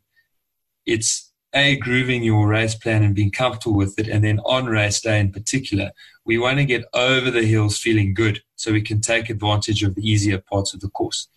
it's 0.86 1.32
a 1.54 1.76
grooving 1.78 2.24
your 2.24 2.48
race 2.48 2.76
plan 2.76 3.04
and 3.04 3.16
being 3.16 3.32
comfortable 3.32 3.76
with 3.76 4.00
it. 4.00 4.08
And 4.08 4.24
then 4.24 4.40
on 4.40 4.66
race 4.66 5.02
day 5.02 5.20
in 5.20 5.32
particular, 5.32 5.92
we 6.26 6.38
want 6.38 6.58
to 6.58 6.66
get 6.66 6.86
over 6.94 7.30
the 7.30 7.44
hills 7.44 7.78
feeling 7.78 8.14
good 8.14 8.42
so 8.56 8.72
we 8.72 8.82
can 8.82 9.02
take 9.02 9.30
advantage 9.30 9.84
of 9.84 9.96
the 9.96 10.02
easier 10.02 10.40
parts 10.40 10.74
of 10.74 10.80
the 10.80 10.90
course. 10.90 11.28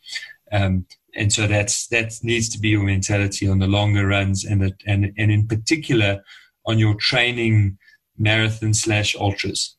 Um, 0.52 0.86
and 1.14 1.32
so 1.32 1.46
that's 1.46 1.88
that 1.88 2.12
needs 2.22 2.48
to 2.50 2.58
be 2.58 2.68
your 2.68 2.82
mentality 2.82 3.48
on 3.48 3.58
the 3.58 3.66
longer 3.66 4.06
runs 4.06 4.44
and 4.44 4.62
the, 4.62 4.72
and 4.86 5.12
and 5.16 5.30
in 5.32 5.46
particular 5.46 6.22
on 6.66 6.78
your 6.78 6.94
training 6.94 7.78
marathon 8.18 8.74
slash 8.74 9.16
ultras. 9.16 9.76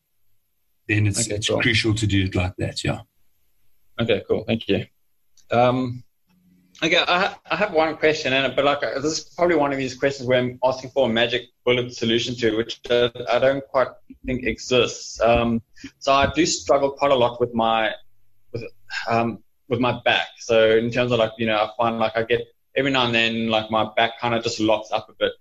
Then 0.88 1.08
it's, 1.08 1.28
okay, 1.28 1.36
it's 1.36 1.50
cool. 1.50 1.62
crucial 1.62 1.93
to 1.93 2.08
do 2.08 2.23
it 2.23 2.36
like 2.36 2.56
that. 2.58 2.84
Yeah. 2.84 3.02
Okay, 4.00 4.23
cool. 4.28 4.43
Thank 4.45 4.67
you. 4.67 4.86
Um, 5.52 6.04
okay, 6.83 7.03
I, 7.07 7.35
I 7.49 7.55
have 7.55 7.73
one 7.73 7.97
question, 7.97 8.33
and 8.33 8.55
but 8.55 8.65
like 8.65 8.81
this 8.81 9.03
is 9.05 9.19
probably 9.35 9.55
one 9.55 9.71
of 9.71 9.77
these 9.77 9.95
questions 9.95 10.27
where 10.27 10.39
I'm 10.39 10.59
asking 10.63 10.91
for 10.91 11.09
a 11.09 11.11
magic 11.11 11.43
bullet 11.65 11.93
solution 11.93 12.35
to 12.35 12.55
which 12.57 12.79
uh, 12.89 13.09
I 13.29 13.39
don't 13.39 13.65
quite 13.67 13.87
think 14.25 14.45
exists. 14.45 15.19
Um, 15.21 15.61
so 15.99 16.13
I 16.13 16.31
do 16.33 16.45
struggle 16.45 16.91
quite 16.91 17.11
a 17.11 17.15
lot 17.15 17.39
with 17.39 17.53
my 17.53 17.93
with 18.51 18.63
um, 19.09 19.43
with 19.67 19.79
my 19.79 19.99
back. 20.03 20.27
So 20.39 20.77
in 20.77 20.91
terms 20.91 21.11
of 21.11 21.19
like 21.19 21.31
you 21.37 21.45
know, 21.45 21.57
I 21.57 21.69
find 21.77 21.99
like 21.99 22.15
I 22.15 22.23
get 22.23 22.41
every 22.75 22.91
now 22.91 23.05
and 23.05 23.15
then 23.15 23.49
like 23.49 23.71
my 23.71 23.89
back 23.95 24.19
kind 24.19 24.35
of 24.35 24.43
just 24.43 24.59
locks 24.59 24.91
up 24.91 25.09
a 25.09 25.13
bit. 25.13 25.33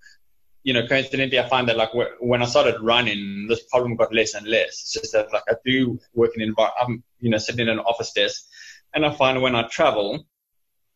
You 0.62 0.72
know, 0.72 0.86
coincidentally, 0.86 1.38
I 1.38 1.48
find 1.48 1.68
that 1.68 1.76
like 1.76 1.90
when 2.18 2.42
I 2.42 2.46
started 2.46 2.80
running, 2.80 3.46
this 3.48 3.62
problem 3.70 3.94
got 3.94 4.12
less 4.12 4.34
and 4.34 4.46
less. 4.48 4.68
It's 4.68 4.92
just 4.94 5.12
that 5.12 5.32
like 5.32 5.44
I 5.48 5.54
do 5.64 6.00
work 6.14 6.32
in 6.34 6.42
an 6.42 6.48
environment. 6.48 6.80
I'm 6.82 7.04
you 7.20 7.30
know 7.30 7.38
sitting 7.38 7.60
in 7.60 7.68
an 7.68 7.78
office 7.78 8.12
desk 8.12 8.46
and 8.94 9.04
I 9.04 9.10
find 9.12 9.42
when 9.42 9.54
I 9.54 9.62
travel, 9.68 10.26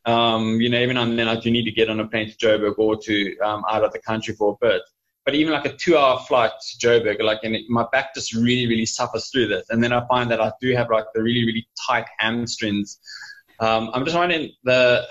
um, 0.07 0.61
you 0.61 0.69
know, 0.69 0.81
even 0.81 0.97
and 0.97 1.19
then 1.19 1.29
I 1.29 1.39
do 1.39 1.51
need 1.51 1.65
to 1.65 1.73
get 1.73 1.91
on 1.91 2.01
a 2.01 2.07
plane 2.07 2.31
to 2.31 2.37
Joburg 2.37 2.79
or 2.79 2.97
to 2.97 3.39
um, 3.41 3.65
out 3.71 3.85
of 3.85 3.93
the 3.93 4.01
country 4.01 4.35
for 4.35 4.57
a 4.61 4.67
bit. 4.67 4.83
But 5.27 5.35
even 5.35 5.53
like 5.53 5.67
a 5.67 5.77
two-hour 5.77 6.21
flight 6.21 6.51
to 6.51 6.87
Joburg, 6.87 7.23
like, 7.23 7.41
and 7.43 7.55
it, 7.55 7.69
my 7.69 7.87
back 7.93 8.15
just 8.15 8.35
really, 8.35 8.67
really 8.67 8.87
suffers 8.87 9.29
through 9.29 9.49
this. 9.49 9.67
And 9.69 9.85
then 9.85 9.93
I 9.93 10.07
find 10.07 10.31
that 10.31 10.41
I 10.41 10.51
do 10.61 10.75
have 10.75 10.89
like 10.91 11.05
the 11.15 11.23
really, 11.23 11.45
really 11.45 11.69
tight 11.87 12.07
hamstrings. 12.19 12.99
Um, 13.61 13.91
I'm 13.93 14.05
just 14.05 14.17
wondering 14.17 14.51
the, 14.65 15.07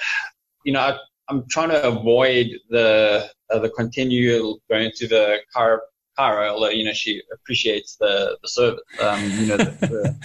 you 0.65 0.73
know, 0.73 0.79
I, 0.79 0.97
am 1.29 1.45
trying 1.49 1.69
to 1.69 1.87
avoid 1.87 2.47
the 2.69 3.29
uh, 3.51 3.59
the 3.59 3.69
continual 3.69 4.59
going 4.69 4.91
to 4.95 5.07
the 5.07 5.39
chiro, 5.55 5.77
Cairo, 6.17 6.49
although 6.49 6.69
you 6.69 6.83
know 6.83 6.93
she 6.93 7.21
appreciates 7.31 7.95
the 7.95 8.37
the 8.41 8.49
service. 8.49 8.81
Um, 8.99 9.23
you 9.23 9.45
know, 9.45 9.57
the, 9.57 10.17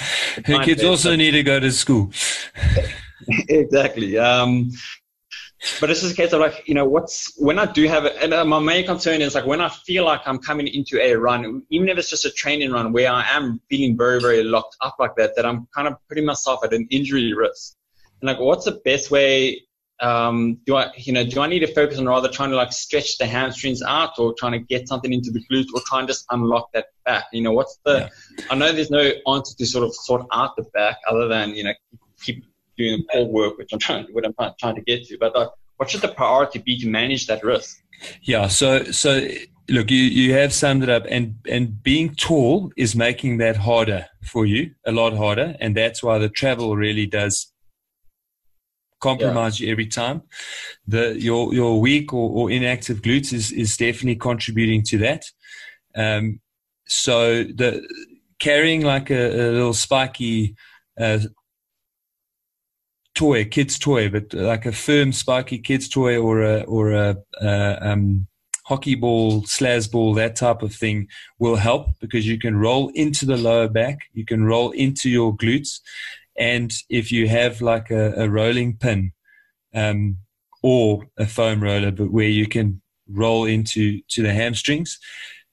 the 0.45 0.53
her 0.59 0.65
kids 0.65 0.83
also 0.83 1.15
need 1.15 1.33
to 1.33 1.43
go 1.43 1.61
to 1.61 1.71
school. 1.71 2.11
exactly. 3.49 4.19
Um, 4.19 4.71
but 5.81 5.91
it's 5.91 6.03
just 6.03 6.13
a 6.13 6.17
case 6.17 6.33
of 6.33 6.41
like, 6.41 6.63
you 6.67 6.75
know, 6.75 6.85
what's 6.85 7.33
when 7.39 7.59
I 7.59 7.71
do 7.71 7.89
have 7.89 8.05
it, 8.05 8.17
and 8.21 8.35
uh, 8.35 8.45
my 8.45 8.59
main 8.59 8.85
concern 8.85 9.23
is 9.23 9.35
like 9.35 9.47
when 9.47 9.61
I 9.61 9.69
feel 9.69 10.05
like 10.05 10.21
I'm 10.27 10.39
coming 10.39 10.69
into 10.69 11.01
a 11.01 11.15
run, 11.15 11.63
even 11.71 11.89
if 11.89 11.99
it's 11.99 12.11
just 12.11 12.25
a 12.25 12.31
training 12.31 12.71
run 12.71 12.93
where 12.93 13.11
I 13.11 13.25
am 13.31 13.61
feeling 13.71 13.97
very, 13.97 14.21
very 14.21 14.45
locked 14.45 14.77
up 14.81 14.97
like 14.99 15.17
that, 15.17 15.35
that 15.37 15.47
I'm 15.47 15.67
kind 15.75 15.89
of 15.89 15.95
putting 16.09 16.27
myself 16.27 16.61
at 16.65 16.73
an 16.75 16.87
injury 16.91 17.33
risk. 17.33 17.75
And 18.21 18.29
like, 18.29 18.39
what's 18.39 18.67
the 18.67 18.81
best 18.85 19.11
way? 19.11 19.63
Um, 20.01 20.59
do 20.67 20.77
I, 20.77 20.91
you 20.97 21.13
know, 21.13 21.25
do 21.25 21.41
I 21.41 21.47
need 21.47 21.61
to 21.61 21.73
focus 21.73 21.99
on 21.99 22.07
rather 22.07 22.29
trying 22.29 22.51
to 22.51 22.57
like 22.57 22.73
stretch 22.73 23.17
the 23.17 23.27
hamstrings 23.27 23.81
out 23.81 24.19
or 24.19 24.35
trying 24.35 24.53
to 24.53 24.59
get 24.59 24.89
something 24.89 25.13
into 25.13 25.31
the 25.31 25.43
glutes 25.51 25.69
or 25.73 25.81
try 25.87 26.01
and 26.01 26.09
just 26.09 26.27
unlock 26.31 26.73
that 26.73 26.87
back? 27.07 27.27
You 27.33 27.43
know, 27.43 27.53
what's 27.53 27.79
the, 27.85 28.11
yeah. 28.39 28.45
I 28.51 28.57
know 28.57 28.73
there's 28.73 28.91
no 28.91 29.13
answer 29.29 29.57
to 29.57 29.67
sort 29.67 29.85
of 29.85 29.95
sort 29.95 30.27
out 30.33 30.57
the 30.57 30.65
back 30.75 30.99
other 31.09 31.29
than, 31.29 31.51
you 31.51 31.65
know, 31.65 31.73
keep 32.21 32.45
doing 32.77 33.05
the 33.13 33.25
work, 33.25 33.59
which 33.59 33.73
I'm 33.73 33.79
trying, 33.79 34.07
what 34.13 34.25
I'm 34.27 34.35
trying 34.61 34.75
to 34.77 34.83
get 34.83 35.05
to. 35.07 35.19
But 35.19 35.33
what 35.77 35.91
should 35.91 36.03
the 36.03 36.09
priority 36.09 36.59
be 36.59 36.79
to 36.81 36.89
manage 36.89 37.27
that 37.27 37.43
risk? 37.43 37.83
Yeah. 38.23 38.49
So, 38.49 38.85
so 38.85 39.29
look, 39.69 39.91
you, 39.91 39.99
you 39.99 40.33
have 40.35 40.53
summed 40.53 40.83
it 40.83 40.89
up 40.89 41.05
and, 41.09 41.37
and 41.49 41.83
being 41.83 42.15
tall 42.15 42.73
is 42.77 42.95
making 42.95 43.39
that 43.39 43.57
harder 43.57 44.07
for 44.23 44.47
you, 44.47 44.75
a 44.87 44.93
lot 44.93 45.17
harder. 45.17 45.57
And 45.61 45.77
that's 45.77 46.03
why 46.03 46.19
the 46.19 46.29
travel 46.29 46.77
really 46.77 47.07
does 47.07 47.53
compromise 49.01 49.61
yeah. 49.61 49.67
you 49.67 49.73
every 49.73 49.87
time. 49.87 50.23
The, 50.87 51.19
your, 51.19 51.53
your 51.55 51.81
weak 51.81 52.13
or, 52.13 52.31
or 52.31 52.51
inactive 52.51 53.03
glutes 53.03 53.33
is, 53.33 53.53
is 53.53 53.77
definitely 53.77 54.17
contributing 54.17 54.83
to 54.85 54.99
that. 54.99 55.25
Um, 55.97 56.41
so 56.87 57.45
the 57.45 57.87
carrying 58.39 58.83
like 58.83 59.11
a, 59.11 59.27
a 59.29 59.51
little 59.53 59.75
spiky, 59.75 60.57
uh, 61.01 61.21
toy, 63.15 63.45
kid's 63.45 63.79
toy, 63.79 64.09
but 64.09 64.33
like 64.35 64.67
a 64.67 64.73
firm, 64.73 65.13
spiky 65.13 65.59
kid's 65.59 65.89
toy 65.89 66.19
or 66.19 66.43
a 66.43 66.63
or 66.63 66.93
a, 66.93 67.17
um, 67.41 68.27
hockey 68.65 68.95
ball, 68.95 69.43
slaz 69.43 69.91
ball, 69.91 70.15
that 70.15 70.37
type 70.37 70.63
of 70.63 70.75
thing 70.75 71.07
will 71.39 71.57
help 71.57 71.89
because 72.01 72.27
you 72.27 72.39
can 72.39 72.57
roll 72.57 72.89
into 72.95 73.27
the 73.27 73.37
lower 73.37 73.69
back, 73.69 73.99
you 74.15 74.25
can 74.25 74.45
roll 74.45 74.71
into 74.71 75.11
your 75.11 75.37
glutes, 75.37 75.81
and 76.39 76.73
if 76.89 77.13
you 77.13 77.29
have 77.29 77.61
like 77.61 77.91
a, 77.91 78.13
a 78.17 78.29
rolling 78.29 78.77
pin 78.77 79.13
um, 79.75 80.17
or 80.63 81.07
a 81.19 81.27
foam 81.27 81.63
roller, 81.63 81.91
but 81.91 82.11
where 82.11 82.29
you 82.29 82.47
can 82.47 82.81
roll 83.09 83.45
into 83.45 84.01
to 84.09 84.23
the 84.23 84.33
hamstrings, 84.33 84.99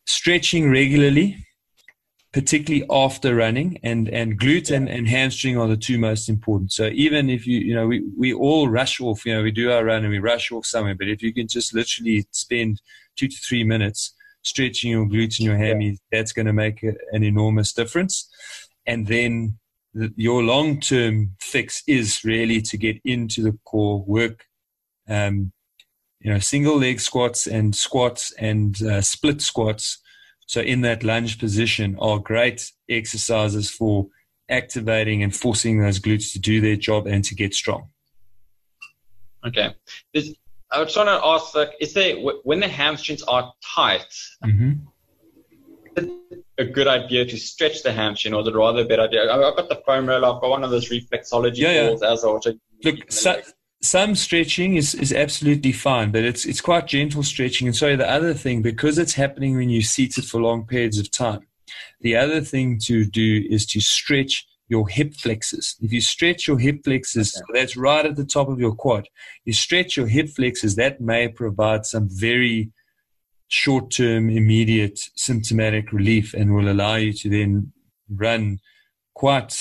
stretching 0.05 0.71
regularly 0.71 1.45
particularly 2.33 2.85
after 2.89 3.35
running 3.35 3.77
and, 3.83 4.07
and 4.09 4.39
glute 4.39 4.73
and, 4.73 4.87
and 4.87 5.07
hamstring 5.07 5.57
are 5.57 5.67
the 5.67 5.75
two 5.75 5.97
most 5.97 6.29
important. 6.29 6.71
So 6.71 6.87
even 6.87 7.29
if 7.29 7.45
you, 7.45 7.59
you 7.59 7.75
know, 7.75 7.87
we, 7.87 8.03
we 8.17 8.33
all 8.33 8.69
rush 8.69 9.01
off, 9.01 9.25
you 9.25 9.33
know, 9.33 9.43
we 9.43 9.51
do 9.51 9.71
our 9.71 9.83
run 9.83 10.03
and 10.03 10.11
we 10.11 10.19
rush 10.19 10.51
off 10.51 10.65
somewhere, 10.65 10.95
but 10.95 11.09
if 11.09 11.21
you 11.21 11.33
can 11.33 11.47
just 11.47 11.73
literally 11.73 12.25
spend 12.31 12.81
two 13.17 13.27
to 13.27 13.35
three 13.35 13.65
minutes 13.65 14.13
stretching 14.43 14.91
your 14.91 15.05
glutes 15.05 15.39
and 15.39 15.45
your 15.45 15.57
hammies, 15.57 15.97
yeah. 16.11 16.19
that's 16.19 16.31
going 16.31 16.45
to 16.45 16.53
make 16.53 16.81
a, 16.83 16.93
an 17.11 17.23
enormous 17.23 17.73
difference. 17.73 18.29
And 18.85 19.07
then 19.07 19.59
the, 19.93 20.13
your 20.15 20.41
long 20.41 20.79
term 20.79 21.31
fix 21.41 21.83
is 21.85 22.23
really 22.23 22.61
to 22.61 22.77
get 22.77 22.97
into 23.03 23.43
the 23.43 23.57
core 23.65 24.05
work, 24.07 24.45
um, 25.09 25.51
you 26.21 26.31
know, 26.31 26.39
single 26.39 26.79
leg 26.79 27.01
squats 27.01 27.45
and 27.45 27.75
squats 27.75 28.31
and 28.39 28.81
uh, 28.83 29.01
split 29.01 29.41
squats 29.41 29.99
so 30.45 30.61
in 30.61 30.81
that 30.81 31.03
lunge 31.03 31.39
position 31.39 31.97
are 31.99 32.19
great 32.19 32.71
exercises 32.89 33.69
for 33.69 34.07
activating 34.49 35.23
and 35.23 35.35
forcing 35.35 35.79
those 35.79 35.99
glutes 35.99 36.33
to 36.33 36.39
do 36.39 36.59
their 36.59 36.75
job 36.75 37.07
and 37.07 37.23
to 37.23 37.35
get 37.35 37.53
strong. 37.53 37.89
Okay. 39.45 39.73
There's, 40.13 40.35
I 40.71 40.81
was 40.81 40.93
trying 40.93 41.07
to 41.07 41.25
ask, 41.25 41.55
like, 41.55 41.71
is 41.79 41.93
there 41.93 42.15
when 42.43 42.59
the 42.59 42.67
hamstrings 42.67 43.23
are 43.23 43.53
tight, 43.75 44.05
mm-hmm. 44.43 44.73
a 46.57 46.65
good 46.65 46.87
idea 46.87 47.25
to 47.25 47.37
stretch 47.37 47.83
the 47.83 47.91
hamstring, 47.91 48.33
or 48.33 48.41
is 48.41 48.47
it 48.47 48.55
rather 48.55 48.81
a 48.81 48.85
better 48.85 49.03
idea? 49.03 49.31
I've 49.31 49.55
got 49.55 49.69
the 49.69 49.81
foam 49.85 50.07
roller, 50.07 50.33
I've 50.33 50.41
got 50.41 50.49
one 50.49 50.63
of 50.63 50.71
those 50.71 50.89
reflexology 50.89 51.57
yeah, 51.57 51.87
balls 51.87 52.01
yeah. 52.01 52.11
as 52.11 52.23
well. 52.23 52.41
Look, 52.83 53.11
so, 53.11 53.41
some 53.81 54.15
stretching 54.15 54.75
is, 54.75 54.93
is 54.93 55.11
absolutely 55.11 55.71
fine, 55.71 56.11
but 56.11 56.23
it's 56.23 56.45
it's 56.45 56.61
quite 56.61 56.87
gentle 56.87 57.23
stretching. 57.23 57.67
And 57.67 57.75
sorry, 57.75 57.95
the 57.95 58.09
other 58.09 58.33
thing, 58.33 58.61
because 58.61 58.97
it's 58.97 59.13
happening 59.13 59.55
when 59.55 59.69
you're 59.69 59.81
seated 59.81 60.25
for 60.25 60.39
long 60.39 60.65
periods 60.65 60.99
of 60.99 61.09
time, 61.09 61.47
the 62.01 62.15
other 62.15 62.41
thing 62.41 62.79
to 62.83 63.05
do 63.05 63.45
is 63.49 63.65
to 63.67 63.81
stretch 63.81 64.47
your 64.67 64.87
hip 64.87 65.13
flexors. 65.15 65.75
If 65.81 65.91
you 65.91 65.99
stretch 65.99 66.47
your 66.47 66.57
hip 66.57 66.83
flexors, 66.83 67.35
okay. 67.35 67.59
that's 67.59 67.75
right 67.75 68.05
at 68.05 68.15
the 68.15 68.23
top 68.23 68.47
of 68.47 68.59
your 68.59 68.73
quad. 68.73 69.07
You 69.43 69.53
stretch 69.53 69.97
your 69.97 70.07
hip 70.07 70.29
flexors, 70.29 70.75
that 70.75 71.01
may 71.01 71.27
provide 71.27 71.85
some 71.85 72.07
very 72.09 72.71
short 73.47 73.91
term, 73.91 74.29
immediate 74.29 74.97
symptomatic 75.15 75.91
relief 75.91 76.33
and 76.33 76.55
will 76.55 76.71
allow 76.71 76.95
you 76.95 77.11
to 77.11 77.29
then 77.29 77.73
run 78.09 78.59
quite 79.13 79.53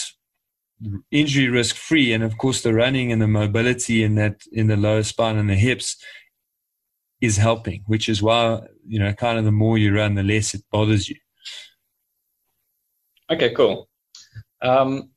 injury 1.11 1.49
risk 1.49 1.77
free. 1.77 2.13
And 2.13 2.25
of 2.25 2.39
course, 2.39 2.63
the 2.63 2.75
running 2.75 3.13
and 3.13 3.21
the 3.21 3.29
mobility 3.29 4.03
in 4.03 4.15
that 4.17 4.43
in 4.53 4.67
the 4.67 4.77
lower 4.77 5.03
spine 5.03 5.37
and 5.37 5.49
the 5.49 5.55
hips 5.55 5.97
is 7.21 7.37
helping, 7.37 7.83
which 7.87 8.09
is 8.09 8.23
why 8.23 8.61
you 8.87 8.99
know 8.99 9.13
kind 9.13 9.39
of 9.39 9.45
the 9.45 9.53
more 9.53 9.79
you 9.79 9.95
run, 9.95 10.15
the 10.15 10.23
less 10.23 10.55
it 10.55 10.63
bothers 10.71 11.09
you. 11.09 11.17
Okay, 13.31 13.55
cool. 13.55 13.89
Um, 14.63 15.11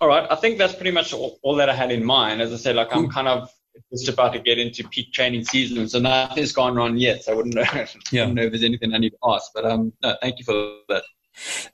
all 0.00 0.08
right, 0.08 0.26
I 0.30 0.34
think 0.34 0.58
that's 0.58 0.74
pretty 0.74 0.90
much 0.90 1.12
all, 1.12 1.38
all, 1.42 1.54
that 1.54 1.68
I 1.68 1.74
had 1.74 1.92
in 1.92 2.04
mind. 2.04 2.42
As 2.42 2.52
I 2.52 2.56
said, 2.56 2.76
like. 2.76 2.94
I'm 2.94 3.08
kind 3.08 3.28
of 3.28 3.48
just 3.90 4.08
about 4.08 4.32
to 4.32 4.38
get 4.38 4.58
into 4.58 4.86
peak 4.88 5.12
training 5.12 5.44
season, 5.44 5.88
so 5.88 5.98
nothing's 5.98 6.52
gone 6.52 6.74
wrong 6.74 6.96
yet. 6.96 7.24
So 7.24 7.32
I 7.32 7.34
wouldn't 7.36 7.54
know, 7.54 7.64
yeah. 8.12 8.22
wouldn't 8.22 8.34
know 8.34 8.42
if 8.42 8.52
there's 8.52 8.64
anything 8.64 8.92
I 8.94 8.98
need 8.98 9.10
to 9.10 9.18
ask. 9.24 9.50
But 9.54 9.64
um, 9.64 9.92
no, 10.02 10.16
thank 10.20 10.38
you 10.38 10.44
for 10.44 10.76
that. 10.88 11.04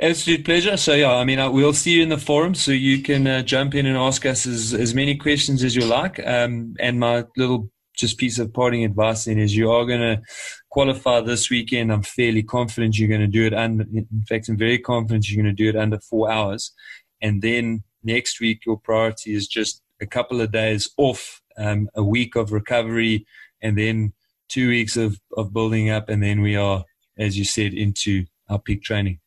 Absolute 0.01 0.45
pleasure. 0.45 0.77
So 0.77 0.95
yeah, 0.95 1.15
I 1.15 1.25
mean, 1.25 1.53
we'll 1.53 1.73
see 1.73 1.93
you 1.93 2.03
in 2.03 2.09
the 2.09 2.19
forum, 2.19 2.55
so 2.55 2.71
you 2.71 3.03
can 3.03 3.27
uh, 3.27 3.43
jump 3.43 3.75
in 3.75 3.87
and 3.87 3.97
ask 3.97 4.25
us 4.25 4.47
as, 4.47 4.73
as 4.73 4.95
many 4.95 5.17
questions 5.17 5.65
as 5.65 5.75
you 5.75 5.85
like. 5.85 6.25
Um, 6.25 6.75
and 6.79 7.01
my 7.01 7.25
little 7.37 7.71
just 7.97 8.17
piece 8.17 8.39
of 8.39 8.55
parting 8.55 8.85
advice 8.85 9.25
then 9.25 9.39
is 9.39 9.57
you 9.57 9.71
are 9.71 9.85
going 9.85 10.01
to 10.01 10.23
qualify 10.71 11.21
this 11.21 11.51
weekend. 11.51 11.93
I'm 11.93 12.05
fairly 12.05 12.45
confident 12.45 12.97
you're 12.97 13.09
going 13.09 13.21
to 13.21 13.27
do 13.27 13.45
it 13.45 13.53
under. 13.53 13.85
In 13.93 14.25
fact, 14.29 14.49
I'm 14.49 14.57
very 14.57 14.79
confident 14.79 15.29
you're 15.29 15.43
going 15.43 15.55
to 15.55 15.63
do 15.63 15.69
it 15.69 15.81
under 15.81 15.99
four 15.99 16.31
hours. 16.31 16.73
And 17.21 17.43
then 17.43 17.83
next 18.05 18.41
week, 18.41 18.65
your 18.65 18.79
priority 18.79 19.35
is 19.35 19.49
just 19.49 19.83
a 20.01 20.07
couple 20.07 20.41
of 20.41 20.53
days 20.53 20.89
off, 20.97 21.43
um, 21.57 21.91
a 21.97 22.05
week 22.05 22.37
of 22.37 22.53
recovery, 22.53 23.27
and 23.61 23.77
then 23.77 24.13
two 24.49 24.69
weeks 24.69 24.97
of, 24.97 25.19
of 25.37 25.53
building 25.53 25.91
up. 25.91 26.09
And 26.09 26.23
then 26.23 26.41
we 26.41 26.55
are, 26.55 26.85
as 27.19 27.37
you 27.37 27.45
said, 27.45 27.75
into 27.75 28.27
our 28.49 28.61
peak 28.61 28.83
training. 28.85 29.19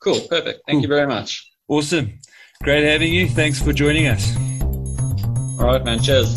Cool. 0.00 0.20
Perfect. 0.20 0.60
Thank 0.66 0.76
cool. 0.76 0.82
you 0.82 0.88
very 0.88 1.06
much. 1.06 1.50
Awesome. 1.68 2.18
Great 2.62 2.84
having 2.84 3.12
you. 3.12 3.28
Thanks 3.28 3.62
for 3.62 3.72
joining 3.72 4.06
us. 4.06 4.36
All 5.60 5.66
right, 5.66 5.84
man. 5.84 6.00
Cheers. 6.00 6.36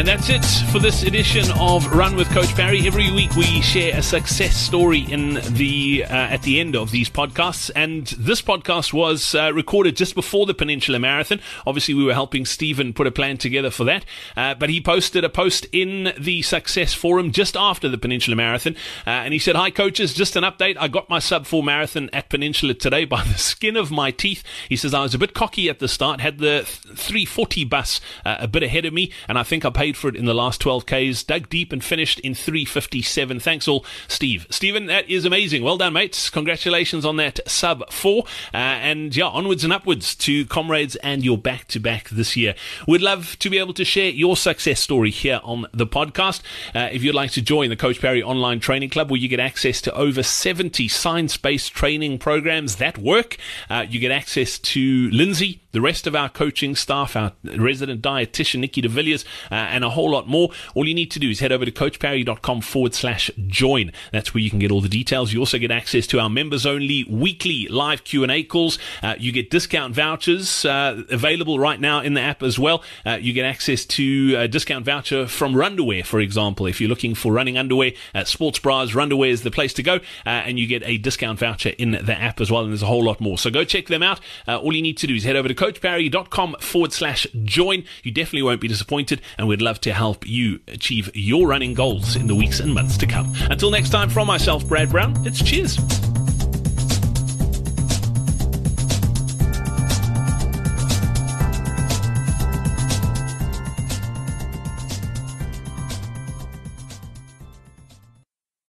And 0.00 0.08
that's 0.08 0.30
it 0.30 0.46
for 0.72 0.78
this 0.78 1.02
edition 1.02 1.44
of 1.58 1.86
Run 1.92 2.16
with 2.16 2.30
Coach 2.30 2.54
Parry. 2.54 2.86
Every 2.86 3.12
week 3.12 3.36
we 3.36 3.60
share 3.60 3.94
a 3.98 4.02
success 4.02 4.56
story 4.56 5.00
in 5.00 5.34
the 5.52 6.06
uh, 6.08 6.14
at 6.14 6.40
the 6.40 6.58
end 6.58 6.74
of 6.74 6.90
these 6.90 7.10
podcasts, 7.10 7.70
and 7.76 8.06
this 8.06 8.40
podcast 8.40 8.94
was 8.94 9.34
uh, 9.34 9.52
recorded 9.52 9.98
just 9.98 10.14
before 10.14 10.46
the 10.46 10.54
Peninsula 10.54 10.98
Marathon. 10.98 11.42
Obviously, 11.66 11.92
we 11.92 12.02
were 12.02 12.14
helping 12.14 12.46
Steven 12.46 12.94
put 12.94 13.08
a 13.08 13.10
plan 13.10 13.36
together 13.36 13.70
for 13.70 13.84
that, 13.84 14.06
uh, 14.38 14.54
but 14.54 14.70
he 14.70 14.80
posted 14.80 15.22
a 15.22 15.28
post 15.28 15.66
in 15.70 16.14
the 16.18 16.40
Success 16.40 16.94
Forum 16.94 17.30
just 17.30 17.54
after 17.54 17.86
the 17.86 17.98
Peninsula 17.98 18.36
Marathon, 18.36 18.76
uh, 19.06 19.10
and 19.10 19.34
he 19.34 19.38
said, 19.38 19.54
"Hi 19.54 19.70
coaches, 19.70 20.14
just 20.14 20.34
an 20.34 20.44
update. 20.44 20.78
I 20.80 20.88
got 20.88 21.10
my 21.10 21.18
sub 21.18 21.44
four 21.44 21.62
marathon 21.62 22.08
at 22.14 22.30
Peninsula 22.30 22.72
today 22.72 23.04
by 23.04 23.22
the 23.22 23.36
skin 23.36 23.76
of 23.76 23.90
my 23.90 24.12
teeth." 24.12 24.42
He 24.66 24.76
says, 24.76 24.94
"I 24.94 25.02
was 25.02 25.14
a 25.14 25.18
bit 25.18 25.34
cocky 25.34 25.68
at 25.68 25.78
the 25.78 25.88
start, 25.88 26.22
had 26.22 26.38
the 26.38 26.64
340 26.64 27.64
bus 27.64 28.00
uh, 28.24 28.36
a 28.40 28.48
bit 28.48 28.62
ahead 28.62 28.86
of 28.86 28.94
me, 28.94 29.12
and 29.28 29.38
I 29.38 29.42
think 29.42 29.66
I 29.66 29.68
paid." 29.68 29.89
Paid 29.90 29.96
for 29.96 30.06
it 30.06 30.14
in 30.14 30.24
the 30.24 30.34
last 30.34 30.60
12 30.60 30.86
Ks, 30.86 31.24
dug 31.24 31.48
deep 31.48 31.72
and 31.72 31.82
finished 31.82 32.20
in 32.20 32.32
357. 32.32 33.40
Thanks 33.40 33.66
all, 33.66 33.84
Steve. 34.06 34.46
Steven, 34.48 34.86
that 34.86 35.10
is 35.10 35.24
amazing. 35.24 35.64
Well 35.64 35.78
done, 35.78 35.94
mates. 35.94 36.30
Congratulations 36.30 37.04
on 37.04 37.16
that 37.16 37.40
sub 37.50 37.90
four. 37.90 38.22
Uh, 38.54 38.58
and 38.58 39.16
yeah, 39.16 39.26
onwards 39.26 39.64
and 39.64 39.72
upwards 39.72 40.14
to 40.14 40.46
comrades 40.46 40.94
and 40.94 41.24
your 41.24 41.36
back 41.36 41.66
to 41.66 41.80
back 41.80 42.08
this 42.08 42.36
year. 42.36 42.54
We'd 42.86 43.00
love 43.00 43.36
to 43.40 43.50
be 43.50 43.58
able 43.58 43.74
to 43.74 43.84
share 43.84 44.10
your 44.10 44.36
success 44.36 44.78
story 44.78 45.10
here 45.10 45.40
on 45.42 45.66
the 45.72 45.88
podcast. 45.88 46.42
Uh, 46.72 46.88
if 46.92 47.02
you'd 47.02 47.16
like 47.16 47.32
to 47.32 47.42
join 47.42 47.68
the 47.68 47.74
Coach 47.74 48.00
Parry 48.00 48.22
Online 48.22 48.60
Training 48.60 48.90
Club, 48.90 49.10
where 49.10 49.18
you 49.18 49.26
get 49.26 49.40
access 49.40 49.80
to 49.80 49.94
over 49.96 50.22
70 50.22 50.86
science 50.86 51.36
based 51.36 51.74
training 51.74 52.18
programs 52.18 52.76
that 52.76 52.96
work, 52.96 53.38
uh, 53.68 53.84
you 53.90 53.98
get 53.98 54.12
access 54.12 54.56
to 54.60 55.10
Lindsay, 55.10 55.60
the 55.72 55.80
rest 55.80 56.06
of 56.06 56.14
our 56.14 56.28
coaching 56.28 56.74
staff, 56.76 57.16
our 57.16 57.32
resident 57.42 58.02
dietitian, 58.02 58.60
Nikki 58.60 58.80
de 58.80 58.88
Villiers, 58.88 59.24
uh, 59.50 59.54
and 59.54 59.79
and 59.80 59.84
a 59.86 59.90
whole 59.90 60.10
lot 60.10 60.28
more. 60.28 60.50
All 60.74 60.86
you 60.86 60.94
need 60.94 61.10
to 61.12 61.18
do 61.18 61.30
is 61.30 61.40
head 61.40 61.52
over 61.52 61.64
to 61.64 61.72
coachparry.com 61.72 62.60
forward 62.60 62.94
slash 62.94 63.30
join. 63.46 63.92
That's 64.12 64.34
where 64.34 64.42
you 64.42 64.50
can 64.50 64.58
get 64.58 64.70
all 64.70 64.80
the 64.80 64.88
details. 64.88 65.32
You 65.32 65.40
also 65.40 65.58
get 65.58 65.70
access 65.70 66.06
to 66.08 66.20
our 66.20 66.28
members 66.28 66.66
only 66.66 67.04
weekly 67.04 67.66
live 67.68 68.04
Q&A 68.04 68.42
calls. 68.42 68.78
Uh, 69.02 69.14
you 69.18 69.32
get 69.32 69.50
discount 69.50 69.94
vouchers 69.94 70.64
uh, 70.64 71.02
available 71.10 71.58
right 71.58 71.80
now 71.80 72.00
in 72.00 72.14
the 72.14 72.20
app 72.20 72.42
as 72.42 72.58
well. 72.58 72.82
Uh, 73.06 73.18
you 73.20 73.32
get 73.32 73.46
access 73.46 73.84
to 73.86 74.36
a 74.36 74.48
discount 74.48 74.84
voucher 74.84 75.26
from 75.26 75.54
Runderwear, 75.54 76.04
for 76.04 76.20
example. 76.20 76.66
If 76.66 76.80
you're 76.80 76.90
looking 76.90 77.14
for 77.14 77.32
running 77.32 77.56
underwear, 77.56 77.92
uh, 78.14 78.24
sports 78.24 78.58
bras, 78.58 78.90
Runderwear 78.92 79.30
is 79.30 79.42
the 79.42 79.50
place 79.50 79.72
to 79.74 79.82
go. 79.82 79.96
Uh, 80.26 80.44
and 80.44 80.58
you 80.58 80.66
get 80.66 80.82
a 80.84 80.98
discount 80.98 81.38
voucher 81.38 81.70
in 81.78 81.92
the 81.92 82.16
app 82.18 82.40
as 82.40 82.50
well. 82.50 82.62
And 82.62 82.70
there's 82.70 82.82
a 82.82 82.86
whole 82.86 83.04
lot 83.04 83.20
more. 83.20 83.38
So 83.38 83.50
go 83.50 83.64
check 83.64 83.86
them 83.86 84.02
out. 84.02 84.20
Uh, 84.46 84.58
all 84.58 84.74
you 84.74 84.82
need 84.82 84.98
to 84.98 85.06
do 85.06 85.14
is 85.14 85.24
head 85.24 85.36
over 85.36 85.48
to 85.48 85.54
coachparry.com 85.54 86.56
forward 86.60 86.92
slash 86.92 87.26
join. 87.44 87.84
You 88.02 88.12
definitely 88.12 88.42
won't 88.42 88.60
be 88.60 88.68
disappointed. 88.68 89.20
And 89.38 89.48
we'd 89.48 89.59
love 89.60 89.80
to 89.82 89.92
help 89.92 90.26
you 90.26 90.60
achieve 90.68 91.10
your 91.14 91.46
running 91.46 91.74
goals 91.74 92.16
in 92.16 92.26
the 92.26 92.34
weeks 92.34 92.60
and 92.60 92.74
months 92.74 92.96
to 92.98 93.06
come. 93.06 93.32
Until 93.50 93.70
next 93.70 93.90
time, 93.90 94.10
from 94.10 94.26
myself, 94.26 94.66
Brad 94.66 94.90
Brown, 94.90 95.14
it's 95.26 95.42
cheers. 95.42 95.78